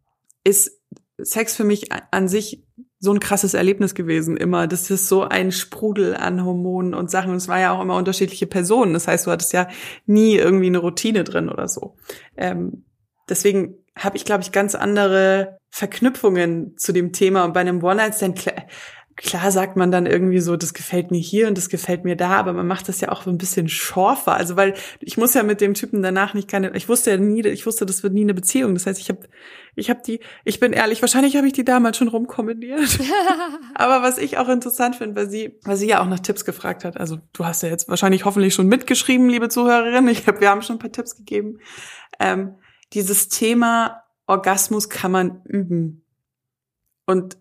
ist 0.43 0.79
Sex 1.17 1.55
für 1.55 1.63
mich 1.63 1.89
an 1.91 2.27
sich 2.27 2.63
so 2.99 3.13
ein 3.13 3.19
krasses 3.19 3.53
Erlebnis 3.53 3.95
gewesen 3.95 4.35
immer. 4.35 4.67
Das 4.67 4.89
ist 4.91 5.07
so 5.07 5.23
ein 5.23 5.51
Sprudel 5.51 6.15
an 6.15 6.43
Hormonen 6.43 6.93
und 6.93 7.09
Sachen. 7.09 7.31
Und 7.31 7.37
es 7.37 7.47
war 7.47 7.59
ja 7.59 7.71
auch 7.71 7.81
immer 7.81 7.95
unterschiedliche 7.95 8.45
Personen. 8.45 8.93
Das 8.93 9.07
heißt, 9.07 9.25
du 9.25 9.31
hattest 9.31 9.53
ja 9.53 9.67
nie 10.05 10.35
irgendwie 10.35 10.67
eine 10.67 10.79
Routine 10.79 11.23
drin 11.23 11.49
oder 11.49 11.67
so. 11.67 11.95
Ähm, 12.35 12.83
deswegen 13.29 13.75
habe 13.97 14.17
ich, 14.17 14.25
glaube 14.25 14.43
ich, 14.43 14.51
ganz 14.51 14.75
andere 14.75 15.59
Verknüpfungen 15.69 16.77
zu 16.77 16.91
dem 16.91 17.13
Thema. 17.13 17.45
Und 17.45 17.53
bei 17.53 17.61
einem 17.61 17.81
One-Night-Stand, 17.83 18.45
klar 19.19 19.51
sagt 19.51 19.75
man 19.75 19.91
dann 19.91 20.05
irgendwie 20.05 20.39
so, 20.39 20.55
das 20.55 20.73
gefällt 20.73 21.11
mir 21.11 21.19
hier 21.19 21.49
und 21.49 21.57
das 21.57 21.67
gefällt 21.67 22.05
mir 22.05 22.15
da, 22.15 22.31
aber 22.37 22.53
man 22.53 22.65
macht 22.65 22.87
das 22.87 23.01
ja 23.01 23.09
auch 23.09 23.23
so 23.23 23.29
ein 23.29 23.37
bisschen 23.37 23.67
schorfer. 23.67 24.33
Also 24.33 24.55
weil 24.55 24.75
ich 25.01 25.17
muss 25.17 25.33
ja 25.33 25.43
mit 25.43 25.59
dem 25.59 25.73
Typen 25.73 26.01
danach 26.01 26.33
nicht 26.33 26.47
keine, 26.47 26.73
ich 26.75 26.87
wusste 26.87 27.11
ja 27.11 27.17
nie, 27.17 27.45
ich 27.45 27.65
wusste, 27.65 27.85
das 27.85 28.01
wird 28.01 28.13
nie 28.13 28.21
eine 28.21 28.33
Beziehung. 28.33 28.73
Das 28.75 28.85
heißt, 28.85 28.99
ich 28.99 29.09
habe, 29.09 29.27
ich 29.75 29.89
habe 29.89 30.01
die, 30.05 30.21
ich 30.45 30.61
bin 30.61 30.71
ehrlich, 30.71 31.01
wahrscheinlich 31.01 31.35
habe 31.35 31.47
ich 31.47 31.53
die 31.53 31.65
damals 31.65 31.97
schon 31.97 32.07
rumkombiniert. 32.07 32.99
aber 33.75 34.01
was 34.01 34.17
ich 34.17 34.37
auch 34.37 34.47
interessant 34.47 34.95
finde, 34.95 35.17
weil 35.17 35.29
sie, 35.29 35.59
weil 35.63 35.75
sie 35.75 35.89
ja 35.89 36.01
auch 36.01 36.07
nach 36.07 36.21
Tipps 36.21 36.45
gefragt 36.45 36.85
hat. 36.85 36.97
Also 36.97 37.17
du 37.33 37.45
hast 37.45 37.61
ja 37.61 37.67
jetzt 37.67 37.89
wahrscheinlich 37.89 38.23
hoffentlich 38.23 38.53
schon 38.53 38.67
mitgeschrieben, 38.67 39.27
liebe 39.27 39.49
Zuhörerin. 39.49 40.07
Ich 40.07 40.25
hab, 40.27 40.39
wir 40.39 40.49
haben 40.49 40.61
schon 40.61 40.77
ein 40.77 40.79
paar 40.79 40.93
Tipps 40.93 41.17
gegeben. 41.17 41.59
Ähm, 42.21 42.55
dieses 42.93 43.27
Thema 43.27 44.03
Orgasmus 44.27 44.89
kann 44.89 45.11
man 45.11 45.41
üben. 45.43 46.05
Und 47.05 47.37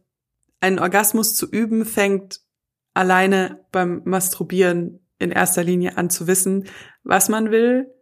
einen 0.60 0.78
Orgasmus 0.78 1.34
zu 1.34 1.48
üben 1.48 1.84
fängt 1.84 2.40
alleine 2.94 3.64
beim 3.70 4.02
Masturbieren 4.04 5.00
in 5.18 5.30
erster 5.30 5.62
Linie 5.64 5.96
an 5.96 6.10
zu 6.10 6.26
wissen, 6.26 6.66
was 7.04 7.28
man 7.28 7.50
will, 7.50 7.92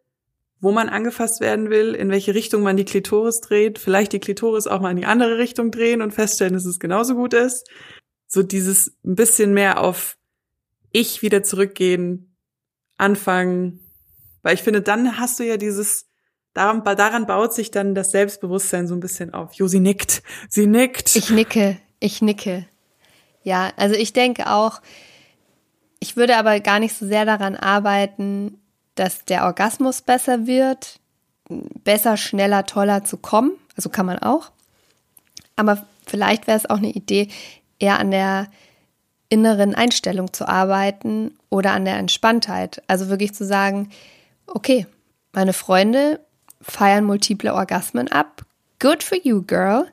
wo 0.61 0.73
man 0.73 0.89
angefasst 0.89 1.41
werden 1.41 1.71
will, 1.71 1.95
in 1.95 2.11
welche 2.11 2.35
Richtung 2.35 2.63
man 2.63 2.77
die 2.77 2.85
Klitoris 2.85 3.41
dreht, 3.41 3.79
vielleicht 3.79 4.13
die 4.13 4.21
Klitoris 4.21 4.67
auch 4.67 4.81
mal 4.81 4.91
in 4.91 4.97
die 4.97 5.07
andere 5.07 5.39
Richtung 5.39 5.71
drehen 5.71 6.03
und 6.03 6.15
feststellen, 6.15 6.55
dass 6.55 6.65
es 6.65 6.81
genauso 6.81 7.15
gut 7.15 7.35
ist. 7.35 7.69
So 8.27 8.43
dieses 8.43 8.97
ein 9.05 9.15
bisschen 9.15 9.53
mehr 9.53 9.81
auf 9.81 10.17
ich 10.93 11.21
wieder 11.21 11.43
zurückgehen, 11.43 12.37
anfangen, 12.97 13.81
weil 14.43 14.55
ich 14.55 14.63
finde, 14.63 14.81
dann 14.81 15.19
hast 15.19 15.39
du 15.39 15.45
ja 15.45 15.57
dieses 15.59 16.09
daran, 16.55 16.83
daran 16.85 17.27
baut 17.27 17.53
sich 17.53 17.71
dann 17.71 17.95
das 17.95 18.13
Selbstbewusstsein 18.13 18.87
so 18.87 18.95
ein 18.95 19.01
bisschen 19.01 19.35
auf. 19.35 19.53
Jo, 19.55 19.69
sie 19.69 19.81
nickt, 19.81 20.23
sie 20.49 20.67
nickt. 20.67 21.15
Ich 21.17 21.31
nicke, 21.31 21.79
ich 22.01 22.23
nicke. 22.23 22.67
Ja, 23.43 23.71
also 23.77 23.95
ich 23.95 24.13
denke 24.13 24.51
auch, 24.51 24.81
ich 26.01 26.17
würde 26.17 26.37
aber 26.37 26.61
gar 26.61 26.79
nicht 26.79 26.95
so 26.95 27.07
sehr 27.07 27.25
daran 27.25 27.57
arbeiten, 27.57 28.59
dass 28.95 29.25
der 29.25 29.45
Orgasmus 29.45 30.03
besser 30.03 30.47
wird, 30.47 31.01
besser, 31.49 32.17
schneller, 32.17 32.67
toller 32.67 33.05
zu 33.05 33.17
kommen. 33.17 33.53
Also 33.77 33.89
kann 33.89 34.07
man 34.07 34.19
auch. 34.19 34.51
Aber 35.55 35.87
vielleicht 36.07 36.47
wäre 36.47 36.59
es 36.59 36.69
auch 36.69 36.79
eine 36.79 36.91
Idee, 36.91 37.29
eher 37.79 37.99
an 37.99 38.11
der 38.11 38.49
inneren 39.29 39.75
Einstellung 39.75 40.33
zu 40.33 40.49
arbeiten 40.49 41.37
oder 41.51 41.73
an 41.73 41.85
der 41.85 41.97
Entspanntheit. 41.97 42.83
Also 42.87 43.09
wirklich 43.09 43.35
zu 43.35 43.45
sagen, 43.45 43.91
okay, 44.47 44.87
meine 45.33 45.53
Freunde 45.53 46.21
feiern 46.61 47.05
multiple 47.05 47.53
Orgasmen 47.53 48.09
ab. 48.09 48.43
Good 48.79 49.03
for 49.03 49.19
you, 49.23 49.43
girl. 49.43 49.87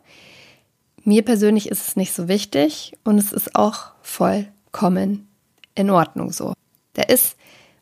Mir 1.05 1.24
persönlich 1.24 1.69
ist 1.69 1.88
es 1.88 1.95
nicht 1.95 2.13
so 2.13 2.27
wichtig 2.27 2.93
und 3.03 3.17
es 3.17 3.33
ist 3.33 3.55
auch 3.55 3.91
vollkommen 4.01 5.27
in 5.75 5.89
Ordnung 5.89 6.31
so. 6.31 6.53
Da 6.93 7.03
ist, 7.03 7.36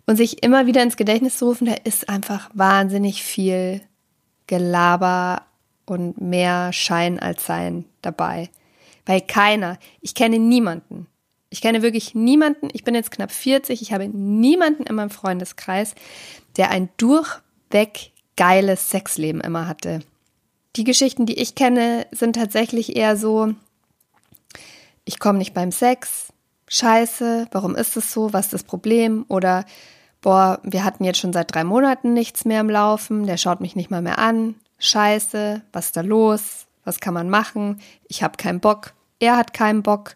und 0.07 0.15
sich 0.15 0.43
immer 0.43 0.65
wieder 0.65 0.81
ins 0.81 0.97
Gedächtnis 0.97 1.37
zu 1.37 1.45
rufen, 1.45 1.67
da 1.67 1.73
ist 1.83 2.09
einfach 2.09 2.49
wahnsinnig 2.53 3.23
viel 3.23 3.81
Gelaber 4.47 5.43
und 5.85 6.19
mehr 6.19 6.73
Schein 6.73 7.19
als 7.19 7.45
Sein 7.45 7.85
dabei. 8.01 8.49
Weil 9.05 9.21
keiner, 9.21 9.77
ich 10.01 10.15
kenne 10.15 10.39
niemanden, 10.39 11.07
ich 11.49 11.61
kenne 11.61 11.81
wirklich 11.81 12.15
niemanden, 12.15 12.69
ich 12.73 12.83
bin 12.83 12.95
jetzt 12.95 13.11
knapp 13.11 13.31
40, 13.31 13.81
ich 13.81 13.93
habe 13.93 14.07
niemanden 14.07 14.83
in 14.83 14.95
meinem 14.95 15.09
Freundeskreis, 15.09 15.95
der 16.57 16.71
ein 16.71 16.89
durchweg 16.97 18.11
geiles 18.35 18.89
Sexleben 18.89 19.41
immer 19.41 19.67
hatte. 19.67 19.99
Die 20.75 20.83
Geschichten, 20.83 21.25
die 21.25 21.39
ich 21.39 21.55
kenne, 21.55 22.07
sind 22.11 22.35
tatsächlich 22.35 22.95
eher 22.95 23.17
so, 23.17 23.53
ich 25.03 25.19
komme 25.19 25.37
nicht 25.37 25.53
beim 25.53 25.71
Sex, 25.71 26.31
scheiße, 26.67 27.47
warum 27.51 27.75
ist 27.75 27.97
es 27.97 28.13
so, 28.13 28.31
was 28.31 28.45
ist 28.45 28.53
das 28.53 28.63
Problem? 28.63 29.25
Oder, 29.27 29.65
boah, 30.21 30.59
wir 30.63 30.83
hatten 30.83 31.03
jetzt 31.03 31.19
schon 31.19 31.33
seit 31.33 31.53
drei 31.53 31.63
Monaten 31.63 32.13
nichts 32.13 32.45
mehr 32.45 32.61
im 32.61 32.69
Laufen, 32.69 33.25
der 33.25 33.37
schaut 33.37 33.59
mich 33.59 33.75
nicht 33.75 33.91
mal 33.91 34.01
mehr 34.01 34.19
an, 34.19 34.55
scheiße, 34.79 35.61
was 35.73 35.87
ist 35.87 35.97
da 35.97 36.01
los? 36.01 36.65
Was 36.83 36.99
kann 36.99 37.13
man 37.13 37.29
machen? 37.29 37.79
Ich 38.07 38.23
habe 38.23 38.37
keinen 38.37 38.59
Bock, 38.59 38.93
er 39.19 39.37
hat 39.37 39.53
keinen 39.53 39.83
Bock. 39.83 40.15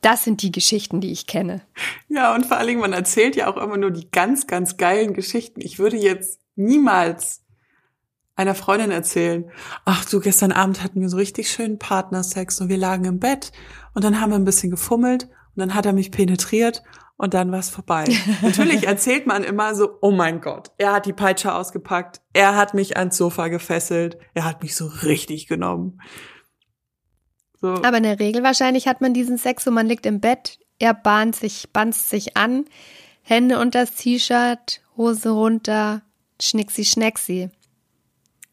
Das 0.00 0.24
sind 0.24 0.42
die 0.42 0.52
Geschichten, 0.52 1.00
die 1.00 1.12
ich 1.12 1.26
kenne. 1.26 1.62
Ja, 2.08 2.34
und 2.34 2.46
vor 2.46 2.56
allen 2.56 2.68
Dingen, 2.68 2.80
man 2.80 2.92
erzählt 2.92 3.36
ja 3.36 3.48
auch 3.48 3.56
immer 3.56 3.76
nur 3.76 3.90
die 3.90 4.10
ganz, 4.10 4.46
ganz 4.46 4.76
geilen 4.76 5.14
Geschichten. 5.14 5.60
Ich 5.60 5.78
würde 5.78 5.96
jetzt 5.96 6.40
niemals 6.56 7.43
einer 8.36 8.54
Freundin 8.54 8.90
erzählen, 8.90 9.50
ach 9.84 10.04
du, 10.04 10.20
gestern 10.20 10.52
Abend 10.52 10.82
hatten 10.82 11.00
wir 11.00 11.08
so 11.08 11.16
richtig 11.16 11.50
schönen 11.50 11.78
Partnersex 11.78 12.60
und 12.60 12.68
wir 12.68 12.76
lagen 12.76 13.04
im 13.04 13.20
Bett 13.20 13.52
und 13.94 14.04
dann 14.04 14.20
haben 14.20 14.30
wir 14.30 14.36
ein 14.36 14.44
bisschen 14.44 14.70
gefummelt 14.70 15.24
und 15.24 15.60
dann 15.60 15.74
hat 15.74 15.86
er 15.86 15.92
mich 15.92 16.10
penetriert 16.10 16.82
und 17.16 17.34
dann 17.34 17.52
war 17.52 17.60
es 17.60 17.70
vorbei. 17.70 18.04
Natürlich 18.42 18.86
erzählt 18.86 19.26
man 19.26 19.44
immer 19.44 19.74
so, 19.74 19.98
oh 20.00 20.10
mein 20.10 20.40
Gott, 20.40 20.72
er 20.78 20.92
hat 20.92 21.06
die 21.06 21.12
Peitsche 21.12 21.54
ausgepackt, 21.54 22.20
er 22.32 22.56
hat 22.56 22.74
mich 22.74 22.96
ans 22.96 23.16
Sofa 23.16 23.48
gefesselt, 23.48 24.18
er 24.34 24.44
hat 24.44 24.62
mich 24.62 24.74
so 24.74 24.86
richtig 24.86 25.46
genommen. 25.46 26.00
So. 27.60 27.68
Aber 27.82 27.98
in 27.98 28.02
der 28.02 28.18
Regel 28.18 28.42
wahrscheinlich 28.42 28.88
hat 28.88 29.00
man 29.00 29.14
diesen 29.14 29.38
Sex, 29.38 29.64
so 29.64 29.70
man 29.70 29.86
liegt 29.86 30.06
im 30.06 30.20
Bett, 30.20 30.58
er 30.78 30.92
bahnt 30.92 31.36
sich, 31.36 31.72
banzt 31.72 32.10
sich 32.10 32.36
an, 32.36 32.64
Hände 33.22 33.58
unter 33.58 33.80
das 33.80 33.94
T-Shirt, 33.94 34.82
Hose 34.96 35.30
runter, 35.30 36.02
schnicksi 36.40 36.84
schnecksi. 36.84 37.48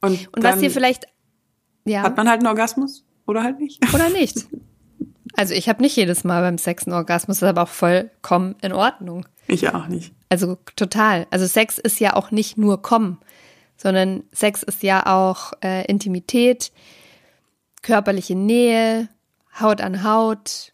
Und, 0.01 0.27
und 0.35 0.43
was 0.43 0.59
hier 0.59 0.71
vielleicht, 0.71 1.05
ja. 1.85 2.03
Hat 2.03 2.17
man 2.17 2.27
halt 2.27 2.39
einen 2.39 2.47
Orgasmus 2.47 3.05
oder 3.25 3.43
halt 3.43 3.59
nicht? 3.59 3.79
Oder 3.93 4.09
nicht. 4.13 4.47
Also 5.35 5.53
ich 5.53 5.69
habe 5.69 5.81
nicht 5.81 5.95
jedes 5.95 6.23
Mal 6.23 6.41
beim 6.41 6.57
Sex 6.57 6.85
einen 6.85 6.95
Orgasmus, 6.95 7.39
das 7.39 7.47
ist 7.47 7.49
aber 7.49 7.63
auch 7.63 7.73
vollkommen 7.73 8.55
in 8.61 8.73
Ordnung. 8.73 9.25
Ich 9.47 9.67
auch 9.69 9.87
nicht. 9.87 10.13
Also 10.29 10.57
total. 10.75 11.27
Also 11.29 11.45
Sex 11.45 11.77
ist 11.77 11.99
ja 11.99 12.15
auch 12.15 12.31
nicht 12.31 12.57
nur 12.57 12.81
kommen, 12.81 13.19
sondern 13.77 14.23
Sex 14.31 14.63
ist 14.63 14.83
ja 14.83 15.05
auch 15.05 15.53
äh, 15.63 15.85
Intimität, 15.85 16.71
körperliche 17.81 18.35
Nähe, 18.35 19.09
Haut 19.59 19.81
an 19.81 20.03
Haut, 20.03 20.73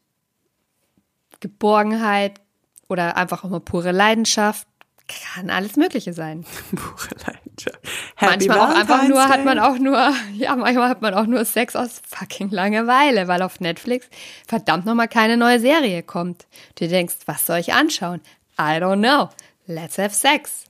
Geborgenheit 1.39 2.39
oder 2.87 3.17
einfach 3.17 3.43
auch 3.43 3.49
mal 3.49 3.59
pure 3.59 3.91
Leidenschaft. 3.91 4.67
Kann 5.07 5.49
alles 5.49 5.77
Mögliche 5.77 6.11
sein. 6.11 6.45
Pure 6.75 7.15
Leidenschaft. 7.25 7.79
manchmal 8.19 8.59
auch 8.59 8.75
einfach 8.75 9.07
nur, 9.07 9.27
hat 9.27 9.45
man 9.45 9.57
auch 9.57 9.77
nur, 9.77 10.13
ja, 10.33 10.55
manchmal 10.55 10.89
hat 10.89 11.01
man 11.01 11.13
auch 11.13 11.25
nur 11.25 11.45
Sex 11.45 11.75
aus 11.75 12.01
fucking 12.05 12.49
Langeweile, 12.49 13.27
weil 13.27 13.41
auf 13.41 13.61
Netflix 13.61 14.09
verdammt 14.45 14.85
nochmal 14.85 15.07
keine 15.07 15.37
neue 15.37 15.59
Serie 15.59 16.03
kommt. 16.03 16.45
Du 16.75 16.87
denkst, 16.87 17.15
was 17.25 17.45
soll 17.45 17.59
ich 17.59 17.73
anschauen? 17.73 18.21
I 18.59 18.81
don't 18.81 18.99
know. 18.99 19.29
Let's 19.65 19.97
have 19.97 20.13
sex. 20.13 20.65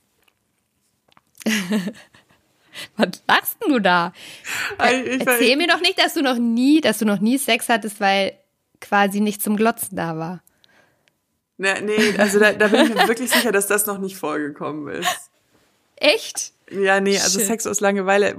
was 2.96 3.22
lachst 3.26 3.56
du 3.66 3.80
da? 3.80 4.12
Ich, 4.90 5.26
Erzähl 5.26 5.56
mir 5.56 5.66
doch 5.66 5.80
nicht, 5.80 5.98
dass 5.98 6.14
du 6.14 6.22
noch 6.22 6.38
nie, 6.38 6.80
dass 6.80 6.98
du 6.98 7.04
noch 7.04 7.20
nie 7.20 7.38
Sex 7.38 7.68
hattest, 7.68 8.00
weil 8.00 8.38
quasi 8.80 9.20
nicht 9.20 9.42
zum 9.42 9.56
Glotzen 9.56 9.96
da 9.96 10.16
war. 10.16 10.42
Nee, 11.58 11.80
nee 11.82 12.16
also 12.16 12.38
da, 12.38 12.52
da 12.52 12.68
bin 12.68 12.86
ich 12.86 12.94
mir 12.94 13.08
wirklich 13.08 13.30
sicher, 13.30 13.52
dass 13.52 13.66
das 13.66 13.86
noch 13.86 13.98
nicht 13.98 14.16
vorgekommen 14.16 14.88
ist. 14.94 15.30
Echt? 15.96 16.52
Ja, 16.70 17.00
nee, 17.00 17.18
also 17.18 17.38
Shit. 17.40 17.48
Sex 17.48 17.66
aus 17.66 17.80
Langeweile, 17.80 18.36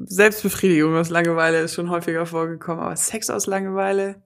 Selbstbefriedigung 0.00 0.96
aus 0.96 1.08
Langeweile 1.08 1.60
ist 1.60 1.74
schon 1.74 1.90
häufiger 1.90 2.26
vorgekommen, 2.26 2.82
aber 2.82 2.96
Sex 2.96 3.30
aus 3.30 3.46
Langeweile. 3.46 4.16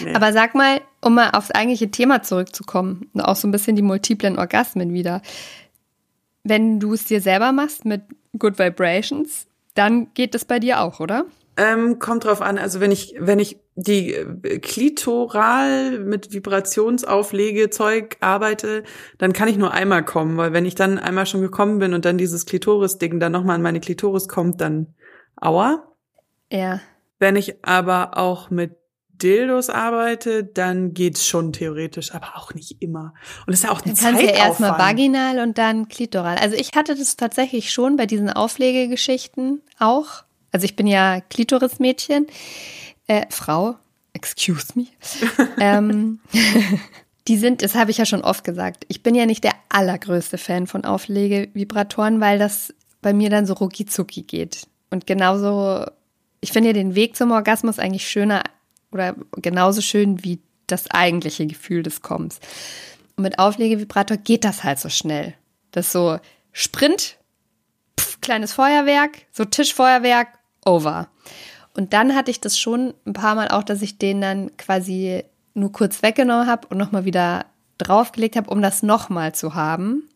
Nee. 0.00 0.14
Aber 0.14 0.32
sag 0.32 0.54
mal, 0.54 0.80
um 1.00 1.14
mal 1.14 1.30
aufs 1.30 1.50
eigentliche 1.50 1.90
Thema 1.90 2.22
zurückzukommen, 2.22 3.10
auch 3.18 3.36
so 3.36 3.48
ein 3.48 3.52
bisschen 3.52 3.74
die 3.74 3.82
multiplen 3.82 4.38
Orgasmen 4.38 4.92
wieder. 4.92 5.22
Wenn 6.44 6.78
du 6.78 6.92
es 6.94 7.06
dir 7.06 7.20
selber 7.20 7.52
machst 7.52 7.84
mit 7.84 8.02
Good 8.38 8.58
Vibrations, 8.58 9.46
dann 9.74 10.12
geht 10.14 10.34
das 10.34 10.44
bei 10.44 10.60
dir 10.60 10.80
auch, 10.80 11.00
oder? 11.00 11.24
Ähm, 11.56 11.98
kommt 11.98 12.24
drauf 12.24 12.40
an. 12.40 12.56
Also 12.56 12.80
wenn 12.80 12.90
ich, 12.90 13.14
wenn 13.18 13.38
ich 13.38 13.58
die 13.74 14.14
äh, 14.14 14.58
klitoral 14.58 15.98
mit 15.98 16.32
Vibrationsauflege 16.32 17.70
Zeug 17.70 18.16
arbeite, 18.20 18.84
dann 19.18 19.32
kann 19.32 19.48
ich 19.48 19.58
nur 19.58 19.72
einmal 19.72 20.04
kommen, 20.04 20.36
weil 20.36 20.52
wenn 20.52 20.64
ich 20.64 20.74
dann 20.74 20.98
einmal 20.98 21.26
schon 21.26 21.42
gekommen 21.42 21.78
bin 21.78 21.92
und 21.92 22.04
dann 22.04 22.16
dieses 22.16 22.46
Klitoris-Ding 22.46 23.20
dann 23.20 23.32
nochmal 23.32 23.56
an 23.56 23.62
meine 23.62 23.80
Klitoris 23.80 24.28
kommt, 24.28 24.60
dann 24.60 24.94
aua. 25.36 25.82
Ja. 26.50 26.80
Wenn 27.18 27.36
ich 27.36 27.64
aber 27.64 28.16
auch 28.16 28.50
mit 28.50 28.76
Dildos 29.22 29.70
arbeite, 29.70 30.42
dann 30.42 30.94
geht's 30.94 31.26
schon 31.26 31.52
theoretisch, 31.52 32.14
aber 32.14 32.36
auch 32.36 32.54
nicht 32.54 32.82
immer. 32.82 33.14
Und 33.46 33.52
es 33.52 33.60
ist 33.60 33.64
ja 33.64 33.70
auch 33.70 33.82
eine 33.82 33.94
Dann 33.94 34.02
kannst 34.02 34.22
du 34.22 34.26
ja 34.26 34.32
erstmal 34.32 34.78
vaginal 34.78 35.38
und 35.38 35.58
dann 35.58 35.88
klitoral. 35.88 36.36
Also 36.38 36.56
ich 36.56 36.72
hatte 36.74 36.96
das 36.96 37.16
tatsächlich 37.16 37.70
schon 37.70 37.96
bei 37.96 38.06
diesen 38.06 38.30
Auflegegeschichten 38.30 39.62
auch. 39.78 40.24
Also 40.52 40.64
ich 40.64 40.76
bin 40.76 40.86
ja 40.86 41.20
Klitorismädchen, 41.20 42.26
äh, 43.06 43.26
Frau, 43.30 43.76
excuse 44.12 44.68
me. 44.74 44.86
ähm, 45.58 46.20
die 47.28 47.36
sind, 47.36 47.62
das 47.62 47.74
habe 47.74 47.90
ich 47.90 47.98
ja 47.98 48.06
schon 48.06 48.22
oft 48.22 48.44
gesagt, 48.44 48.84
ich 48.88 49.02
bin 49.02 49.14
ja 49.14 49.26
nicht 49.26 49.44
der 49.44 49.54
allergrößte 49.68 50.38
Fan 50.38 50.66
von 50.66 50.84
Auflegevibratoren, 50.84 52.20
weil 52.20 52.38
das 52.38 52.74
bei 53.00 53.12
mir 53.12 53.30
dann 53.30 53.46
so 53.46 53.54
rucki 53.54 53.86
zucki 53.86 54.22
geht. 54.22 54.66
Und 54.90 55.06
genauso, 55.06 55.86
ich 56.40 56.52
finde 56.52 56.70
ja 56.70 56.74
den 56.74 56.94
Weg 56.94 57.16
zum 57.16 57.30
Orgasmus 57.30 57.78
eigentlich 57.78 58.08
schöner 58.08 58.42
oder 58.92 59.16
genauso 59.36 59.80
schön 59.80 60.22
wie 60.22 60.40
das 60.66 60.90
eigentliche 60.90 61.46
Gefühl 61.46 61.82
des 61.82 62.02
Kommens. 62.02 62.40
Und 63.16 63.24
mit 63.24 63.38
Auflegevibrator 63.38 64.16
geht 64.16 64.44
das 64.44 64.64
halt 64.64 64.78
so 64.78 64.88
schnell. 64.88 65.34
Das 65.70 65.86
ist 65.86 65.92
so 65.92 66.18
Sprint, 66.52 67.16
pf, 67.98 68.20
kleines 68.20 68.52
Feuerwerk, 68.52 69.18
so 69.32 69.44
Tischfeuerwerk, 69.44 70.28
over. 70.64 71.08
Und 71.74 71.92
dann 71.92 72.14
hatte 72.14 72.30
ich 72.30 72.40
das 72.40 72.58
schon 72.58 72.94
ein 73.06 73.12
paar 73.12 73.34
Mal 73.34 73.48
auch, 73.48 73.62
dass 73.62 73.82
ich 73.82 73.98
den 73.98 74.20
dann 74.20 74.56
quasi 74.56 75.24
nur 75.54 75.72
kurz 75.72 76.02
weggenommen 76.02 76.46
habe 76.46 76.68
und 76.68 76.78
nochmal 76.78 77.04
wieder 77.04 77.46
draufgelegt 77.78 78.36
habe, 78.36 78.50
um 78.50 78.62
das 78.62 78.82
nochmal 78.82 79.34
zu 79.34 79.54
haben. 79.54 80.08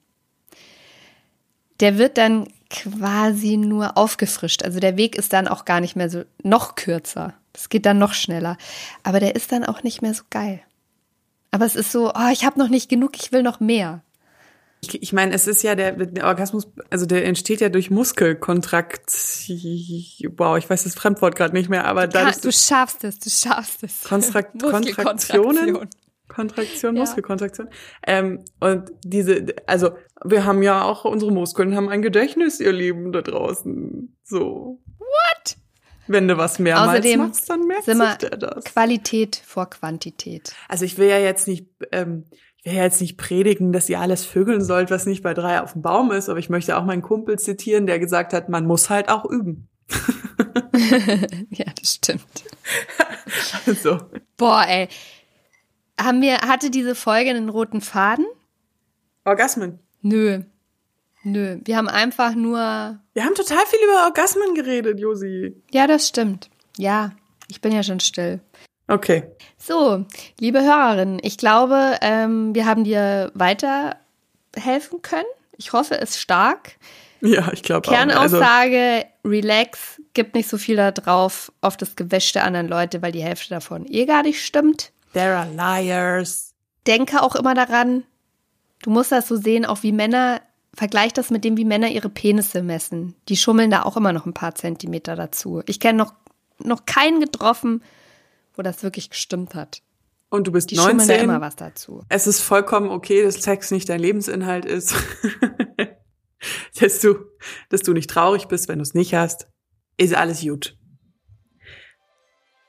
Der 1.80 1.98
wird 1.98 2.18
dann 2.18 2.48
quasi 2.70 3.56
nur 3.56 3.96
aufgefrischt. 3.96 4.62
Also 4.62 4.80
der 4.80 4.96
Weg 4.96 5.16
ist 5.16 5.32
dann 5.32 5.48
auch 5.48 5.64
gar 5.64 5.80
nicht 5.80 5.96
mehr 5.96 6.10
so 6.10 6.24
noch 6.42 6.74
kürzer. 6.74 7.34
Das 7.52 7.68
geht 7.68 7.86
dann 7.86 7.98
noch 7.98 8.12
schneller. 8.12 8.56
Aber 9.02 9.20
der 9.20 9.34
ist 9.34 9.52
dann 9.52 9.64
auch 9.64 9.82
nicht 9.82 10.02
mehr 10.02 10.14
so 10.14 10.24
geil. 10.30 10.60
Aber 11.50 11.64
es 11.64 11.76
ist 11.76 11.92
so, 11.92 12.12
oh, 12.12 12.28
ich 12.32 12.44
habe 12.44 12.58
noch 12.58 12.68
nicht 12.68 12.88
genug, 12.88 13.16
ich 13.16 13.32
will 13.32 13.42
noch 13.42 13.60
mehr. 13.60 14.02
Ich, 14.80 15.02
ich 15.02 15.12
meine, 15.12 15.34
es 15.34 15.46
ist 15.46 15.62
ja 15.62 15.74
der, 15.74 15.92
der 15.92 16.26
Orgasmus, 16.26 16.68
also 16.90 17.06
der 17.06 17.24
entsteht 17.24 17.60
ja 17.60 17.68
durch 17.68 17.90
Muskelkontrakt. 17.90 19.10
Wow, 20.36 20.58
ich 20.58 20.68
weiß 20.68 20.84
das 20.84 20.94
Fremdwort 20.94 21.34
gerade 21.34 21.54
nicht 21.54 21.68
mehr, 21.68 21.86
aber 21.86 22.06
da 22.06 22.30
du 22.30 22.52
schaffst 22.52 23.02
es, 23.04 23.18
du 23.18 23.30
schaffst 23.30 23.82
es. 23.82 24.04
Kontrakt, 24.04 24.60
Kontraktionen. 24.62 25.88
Kontraktion, 26.28 26.94
Muskelkontraktion. 26.94 27.68
Ja. 27.68 27.74
Ähm, 28.18 28.44
und 28.60 28.90
diese, 29.04 29.46
also 29.66 29.90
wir 30.24 30.44
haben 30.44 30.62
ja 30.62 30.82
auch 30.82 31.04
unsere 31.04 31.32
Muskeln 31.32 31.74
haben 31.76 31.88
ein 31.88 32.02
Gedächtnis, 32.02 32.60
ihr 32.60 32.72
Lieben 32.72 33.12
da 33.12 33.22
draußen. 33.22 34.16
So. 34.24 34.80
What? 34.98 35.56
Wenn 36.08 36.28
du 36.28 36.36
was 36.36 36.58
mehrmals 36.58 37.00
Außerdem 37.00 37.20
machst, 37.20 37.50
dann 37.50 37.66
merkt 37.66 37.84
sich 37.84 38.28
der 38.28 38.38
das. 38.38 38.64
Qualität 38.64 39.40
vor 39.44 39.70
Quantität. 39.70 40.54
Also 40.68 40.84
ich 40.84 40.98
will 40.98 41.08
ja 41.08 41.18
jetzt 41.18 41.48
nicht, 41.48 41.66
ähm, 41.92 42.24
will 42.66 42.74
ja 42.74 42.82
jetzt 42.82 43.00
nicht 43.00 43.16
predigen, 43.16 43.72
dass 43.72 43.88
ihr 43.88 44.00
alles 44.00 44.24
vögeln 44.24 44.62
sollt, 44.62 44.90
was 44.90 45.06
nicht 45.06 45.22
bei 45.22 45.32
drei 45.34 45.62
auf 45.62 45.72
dem 45.72 45.82
Baum 45.82 46.10
ist, 46.10 46.28
aber 46.28 46.38
ich 46.38 46.50
möchte 46.50 46.76
auch 46.76 46.84
meinen 46.84 47.02
Kumpel 47.02 47.38
zitieren, 47.38 47.86
der 47.86 47.98
gesagt 47.98 48.32
hat, 48.32 48.48
man 48.48 48.66
muss 48.66 48.90
halt 48.90 49.08
auch 49.08 49.24
üben. 49.24 49.68
ja, 51.50 51.66
das 51.80 51.94
stimmt. 51.94 52.26
so. 53.82 54.00
Boah, 54.36 54.64
ey. 54.66 54.88
Haben 55.98 56.20
wir, 56.20 56.38
hatte 56.40 56.70
diese 56.70 56.94
Folge 56.94 57.30
einen 57.30 57.48
roten 57.48 57.80
Faden? 57.80 58.26
Orgasmen. 59.24 59.78
Nö. 60.02 60.42
Nö. 61.22 61.58
Wir 61.64 61.76
haben 61.76 61.88
einfach 61.88 62.34
nur. 62.34 62.58
Wir 63.14 63.24
haben 63.24 63.34
total 63.34 63.64
viel 63.66 63.78
über 63.82 64.04
Orgasmen 64.04 64.54
geredet, 64.54 65.00
Josi. 65.00 65.56
Ja, 65.72 65.86
das 65.86 66.08
stimmt. 66.08 66.50
Ja, 66.76 67.12
ich 67.48 67.60
bin 67.60 67.72
ja 67.72 67.82
schon 67.82 68.00
still. 68.00 68.40
Okay. 68.88 69.24
So, 69.58 70.04
liebe 70.38 70.62
Hörerinnen, 70.62 71.18
ich 71.22 71.38
glaube, 71.38 71.98
ähm, 72.02 72.54
wir 72.54 72.66
haben 72.66 72.84
dir 72.84 73.32
weiterhelfen 73.34 75.02
können. 75.02 75.26
Ich 75.56 75.72
hoffe 75.72 76.00
es 76.00 76.20
stark. 76.20 76.76
Ja, 77.20 77.50
ich 77.52 77.62
glaube 77.62 77.88
auch. 77.88 77.92
Kernaussage, 77.92 79.06
also, 79.06 79.08
relax, 79.24 80.00
gibt 80.14 80.34
nicht 80.34 80.48
so 80.48 80.58
viel 80.58 80.76
da 80.76 80.92
drauf 80.92 81.50
auf 81.60 81.76
das 81.76 81.96
Gewäsch 81.96 82.32
der 82.32 82.44
anderen 82.44 82.68
Leute, 82.68 83.02
weil 83.02 83.12
die 83.12 83.22
Hälfte 83.22 83.48
davon 83.50 83.86
eh 83.88 84.04
gar 84.04 84.22
nicht 84.22 84.44
stimmt. 84.44 84.92
There 85.14 85.34
are 85.34 85.48
liars. 85.50 86.52
Denke 86.86 87.22
auch 87.22 87.34
immer 87.34 87.54
daran, 87.54 88.04
du 88.82 88.90
musst 88.90 89.12
das 89.12 89.26
so 89.26 89.36
sehen, 89.36 89.64
auch 89.64 89.82
wie 89.82 89.92
Männer, 89.92 90.40
vergleich 90.74 91.12
das 91.12 91.30
mit 91.30 91.42
dem, 91.42 91.56
wie 91.56 91.64
Männer 91.64 91.88
ihre 91.88 92.10
Penisse 92.10 92.62
messen. 92.62 93.16
Die 93.28 93.36
schummeln 93.36 93.70
da 93.70 93.82
auch 93.82 93.96
immer 93.96 94.12
noch 94.12 94.26
ein 94.26 94.34
paar 94.34 94.54
Zentimeter 94.54 95.16
dazu. 95.16 95.62
Ich 95.66 95.80
kenne 95.80 95.98
noch, 95.98 96.12
noch 96.58 96.86
keinen 96.86 97.18
getroffen, 97.20 97.82
wo 98.56 98.62
das 98.62 98.82
wirklich 98.82 99.10
gestimmt 99.10 99.54
hat. 99.54 99.82
Und 100.28 100.46
du 100.46 100.52
bist 100.52 100.70
die 100.70 100.76
19. 100.76 101.08
Da 101.08 101.14
immer 101.14 101.40
was 101.40 101.56
dazu. 101.56 102.02
Es 102.08 102.26
ist 102.26 102.40
vollkommen 102.40 102.90
okay, 102.90 103.22
dass 103.22 103.36
Sex 103.36 103.70
nicht 103.70 103.88
dein 103.88 104.00
Lebensinhalt 104.00 104.64
ist. 104.64 104.94
dass 106.80 107.00
du, 107.00 107.16
dass 107.70 107.82
du 107.82 107.92
nicht 107.92 108.10
traurig 108.10 108.48
bist, 108.48 108.68
wenn 108.68 108.78
du 108.78 108.82
es 108.82 108.94
nicht 108.94 109.14
hast. 109.14 109.48
Ist 109.96 110.14
alles 110.14 110.42
gut. 110.42 110.76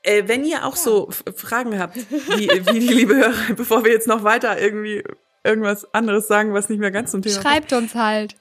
Äh, 0.02 0.28
wenn 0.28 0.44
ihr 0.44 0.64
auch 0.64 0.76
ja. 0.76 0.82
so 0.82 1.10
Fragen 1.34 1.78
habt, 1.78 1.96
wie, 1.96 2.48
wie 2.48 2.80
die 2.80 2.94
liebe 2.94 3.16
Hörer, 3.16 3.54
bevor 3.56 3.84
wir 3.84 3.92
jetzt 3.92 4.06
noch 4.06 4.22
weiter 4.22 4.58
irgendwie 4.58 5.02
irgendwas 5.44 5.92
anderes 5.92 6.28
sagen, 6.28 6.54
was 6.54 6.68
nicht 6.68 6.78
mehr 6.78 6.90
ganz 6.90 7.10
zum 7.10 7.22
Thema 7.22 7.42
Schreibt 7.42 7.72
uns 7.72 7.94
halt. 7.94 8.36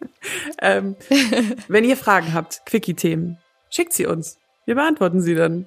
ähm, 0.60 0.96
wenn 1.66 1.84
ihr 1.84 1.96
Fragen 1.96 2.32
habt, 2.34 2.64
Quickie-Themen, 2.66 3.38
schickt 3.70 3.92
sie 3.92 4.06
uns. 4.06 4.38
Wir 4.66 4.74
beantworten 4.74 5.20
sie 5.20 5.34
dann. 5.34 5.66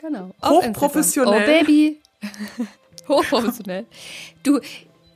Genau. 0.00 0.30
Hochprofessionell. 0.44 1.42
Oh, 1.42 1.46
Baby. 1.46 2.00
Hochprofessionell. 3.08 3.86
Du, 4.42 4.60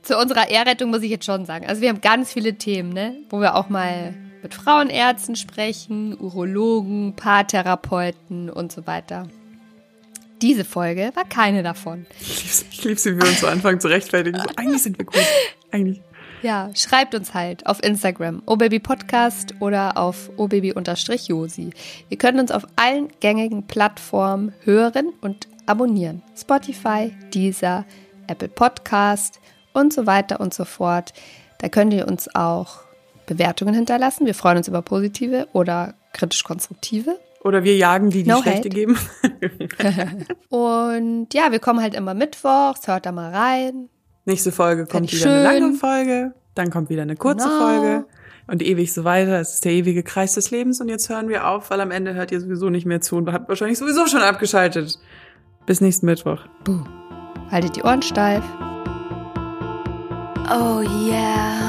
zu 0.03 0.17
unserer 0.17 0.49
Ehrrettung 0.49 0.89
muss 0.89 1.03
ich 1.03 1.11
jetzt 1.11 1.25
schon 1.25 1.45
sagen. 1.45 1.67
Also 1.67 1.81
wir 1.81 1.89
haben 1.89 2.01
ganz 2.01 2.33
viele 2.33 2.55
Themen, 2.55 2.91
ne? 2.93 3.15
Wo 3.29 3.39
wir 3.39 3.55
auch 3.55 3.69
mal 3.69 4.13
mit 4.41 4.53
Frauenärzten 4.53 5.35
sprechen, 5.35 6.17
Urologen, 6.17 7.13
Paartherapeuten 7.15 8.49
und 8.49 8.71
so 8.71 8.87
weiter. 8.87 9.27
Diese 10.41 10.63
Folge 10.63 11.11
war 11.15 11.25
keine 11.25 11.63
davon. 11.63 12.05
Ich 12.21 12.83
liebe 12.83 12.99
sie, 12.99 13.15
wie 13.15 13.21
wir 13.21 13.27
uns 13.27 13.41
so 13.41 13.47
anfangen 13.47 13.81
zu 13.81 13.89
rechtfertigen. 13.89 14.39
So, 14.39 14.47
eigentlich 14.55 14.83
sind 14.83 14.97
wir 14.97 15.05
gut. 15.05 15.19
Eigentlich. 15.71 16.01
Ja, 16.41 16.69
schreibt 16.73 17.15
uns 17.15 17.33
halt 17.33 17.65
auf 17.65 17.83
Instagram, 17.83 18.41
obabypodcast 18.45 19.55
oder 19.59 19.97
auf 19.97 20.29
obaby-josi. 20.37 21.71
Ihr 22.09 22.17
könnt 22.17 22.39
uns 22.39 22.51
auf 22.51 22.65
allen 22.77 23.09
gängigen 23.19 23.67
Plattformen 23.67 24.53
hören 24.63 25.11
und 25.21 25.47
abonnieren. 25.65 26.23
Spotify, 26.37 27.13
Deezer, 27.33 27.85
Apple 28.27 28.47
Podcast 28.47 29.41
und 29.73 29.91
so 29.91 30.05
weiter 30.05 30.39
und 30.39 30.53
so 30.53 30.63
fort. 30.63 31.13
Da 31.59 31.67
könnt 31.67 31.93
ihr 31.93 32.07
uns 32.07 32.33
auch 32.33 32.79
Bewertungen 33.25 33.73
hinterlassen. 33.73 34.25
Wir 34.25 34.35
freuen 34.35 34.57
uns 34.57 34.67
über 34.67 34.81
positive 34.81 35.47
oder 35.51 35.93
kritisch-konstruktive. 36.13 37.19
Oder 37.43 37.63
wir 37.63 37.75
jagen 37.75 38.09
die, 38.09 38.23
die 38.23 38.29
no 38.29 38.41
schlechte 38.41 38.69
hate. 38.69 38.69
geben. 38.69 38.97
und 40.49 41.33
ja, 41.33 41.51
wir 41.51 41.59
kommen 41.59 41.81
halt 41.81 41.95
immer 41.95 42.13
mittwochs, 42.13 42.87
hört 42.87 43.05
da 43.05 43.11
mal 43.11 43.33
rein. 43.33 43.89
Nächste 44.29 44.51
Folge 44.51 44.85
kommt 44.85 45.11
wieder 45.11 45.23
schön. 45.23 45.31
eine 45.31 45.43
lange 45.43 45.73
Folge, 45.73 46.35
dann 46.53 46.69
kommt 46.69 46.91
wieder 46.91 47.01
eine 47.01 47.15
kurze 47.15 47.47
genau. 47.47 47.59
Folge 47.61 48.05
und 48.45 48.61
ewig 48.61 48.93
so 48.93 49.03
weiter. 49.03 49.39
Es 49.39 49.55
ist 49.55 49.65
der 49.65 49.71
ewige 49.71 50.03
Kreis 50.03 50.35
des 50.35 50.51
Lebens 50.51 50.79
und 50.79 50.87
jetzt 50.87 51.09
hören 51.09 51.29
wir 51.29 51.47
auf, 51.47 51.71
weil 51.71 51.81
am 51.81 51.89
Ende 51.89 52.13
hört 52.13 52.31
ihr 52.31 52.39
sowieso 52.39 52.69
nicht 52.69 52.85
mehr 52.85 53.01
zu 53.01 53.15
und 53.15 53.33
habt 53.33 53.49
wahrscheinlich 53.49 53.79
sowieso 53.79 54.05
schon 54.05 54.21
abgeschaltet. 54.21 54.99
Bis 55.65 55.81
nächsten 55.81 56.05
Mittwoch. 56.05 56.41
Buh. 56.63 56.83
Haltet 57.49 57.75
die 57.75 57.81
Ohren 57.81 58.03
steif. 58.03 58.43
Oh 60.51 60.81
yeah. 60.81 61.68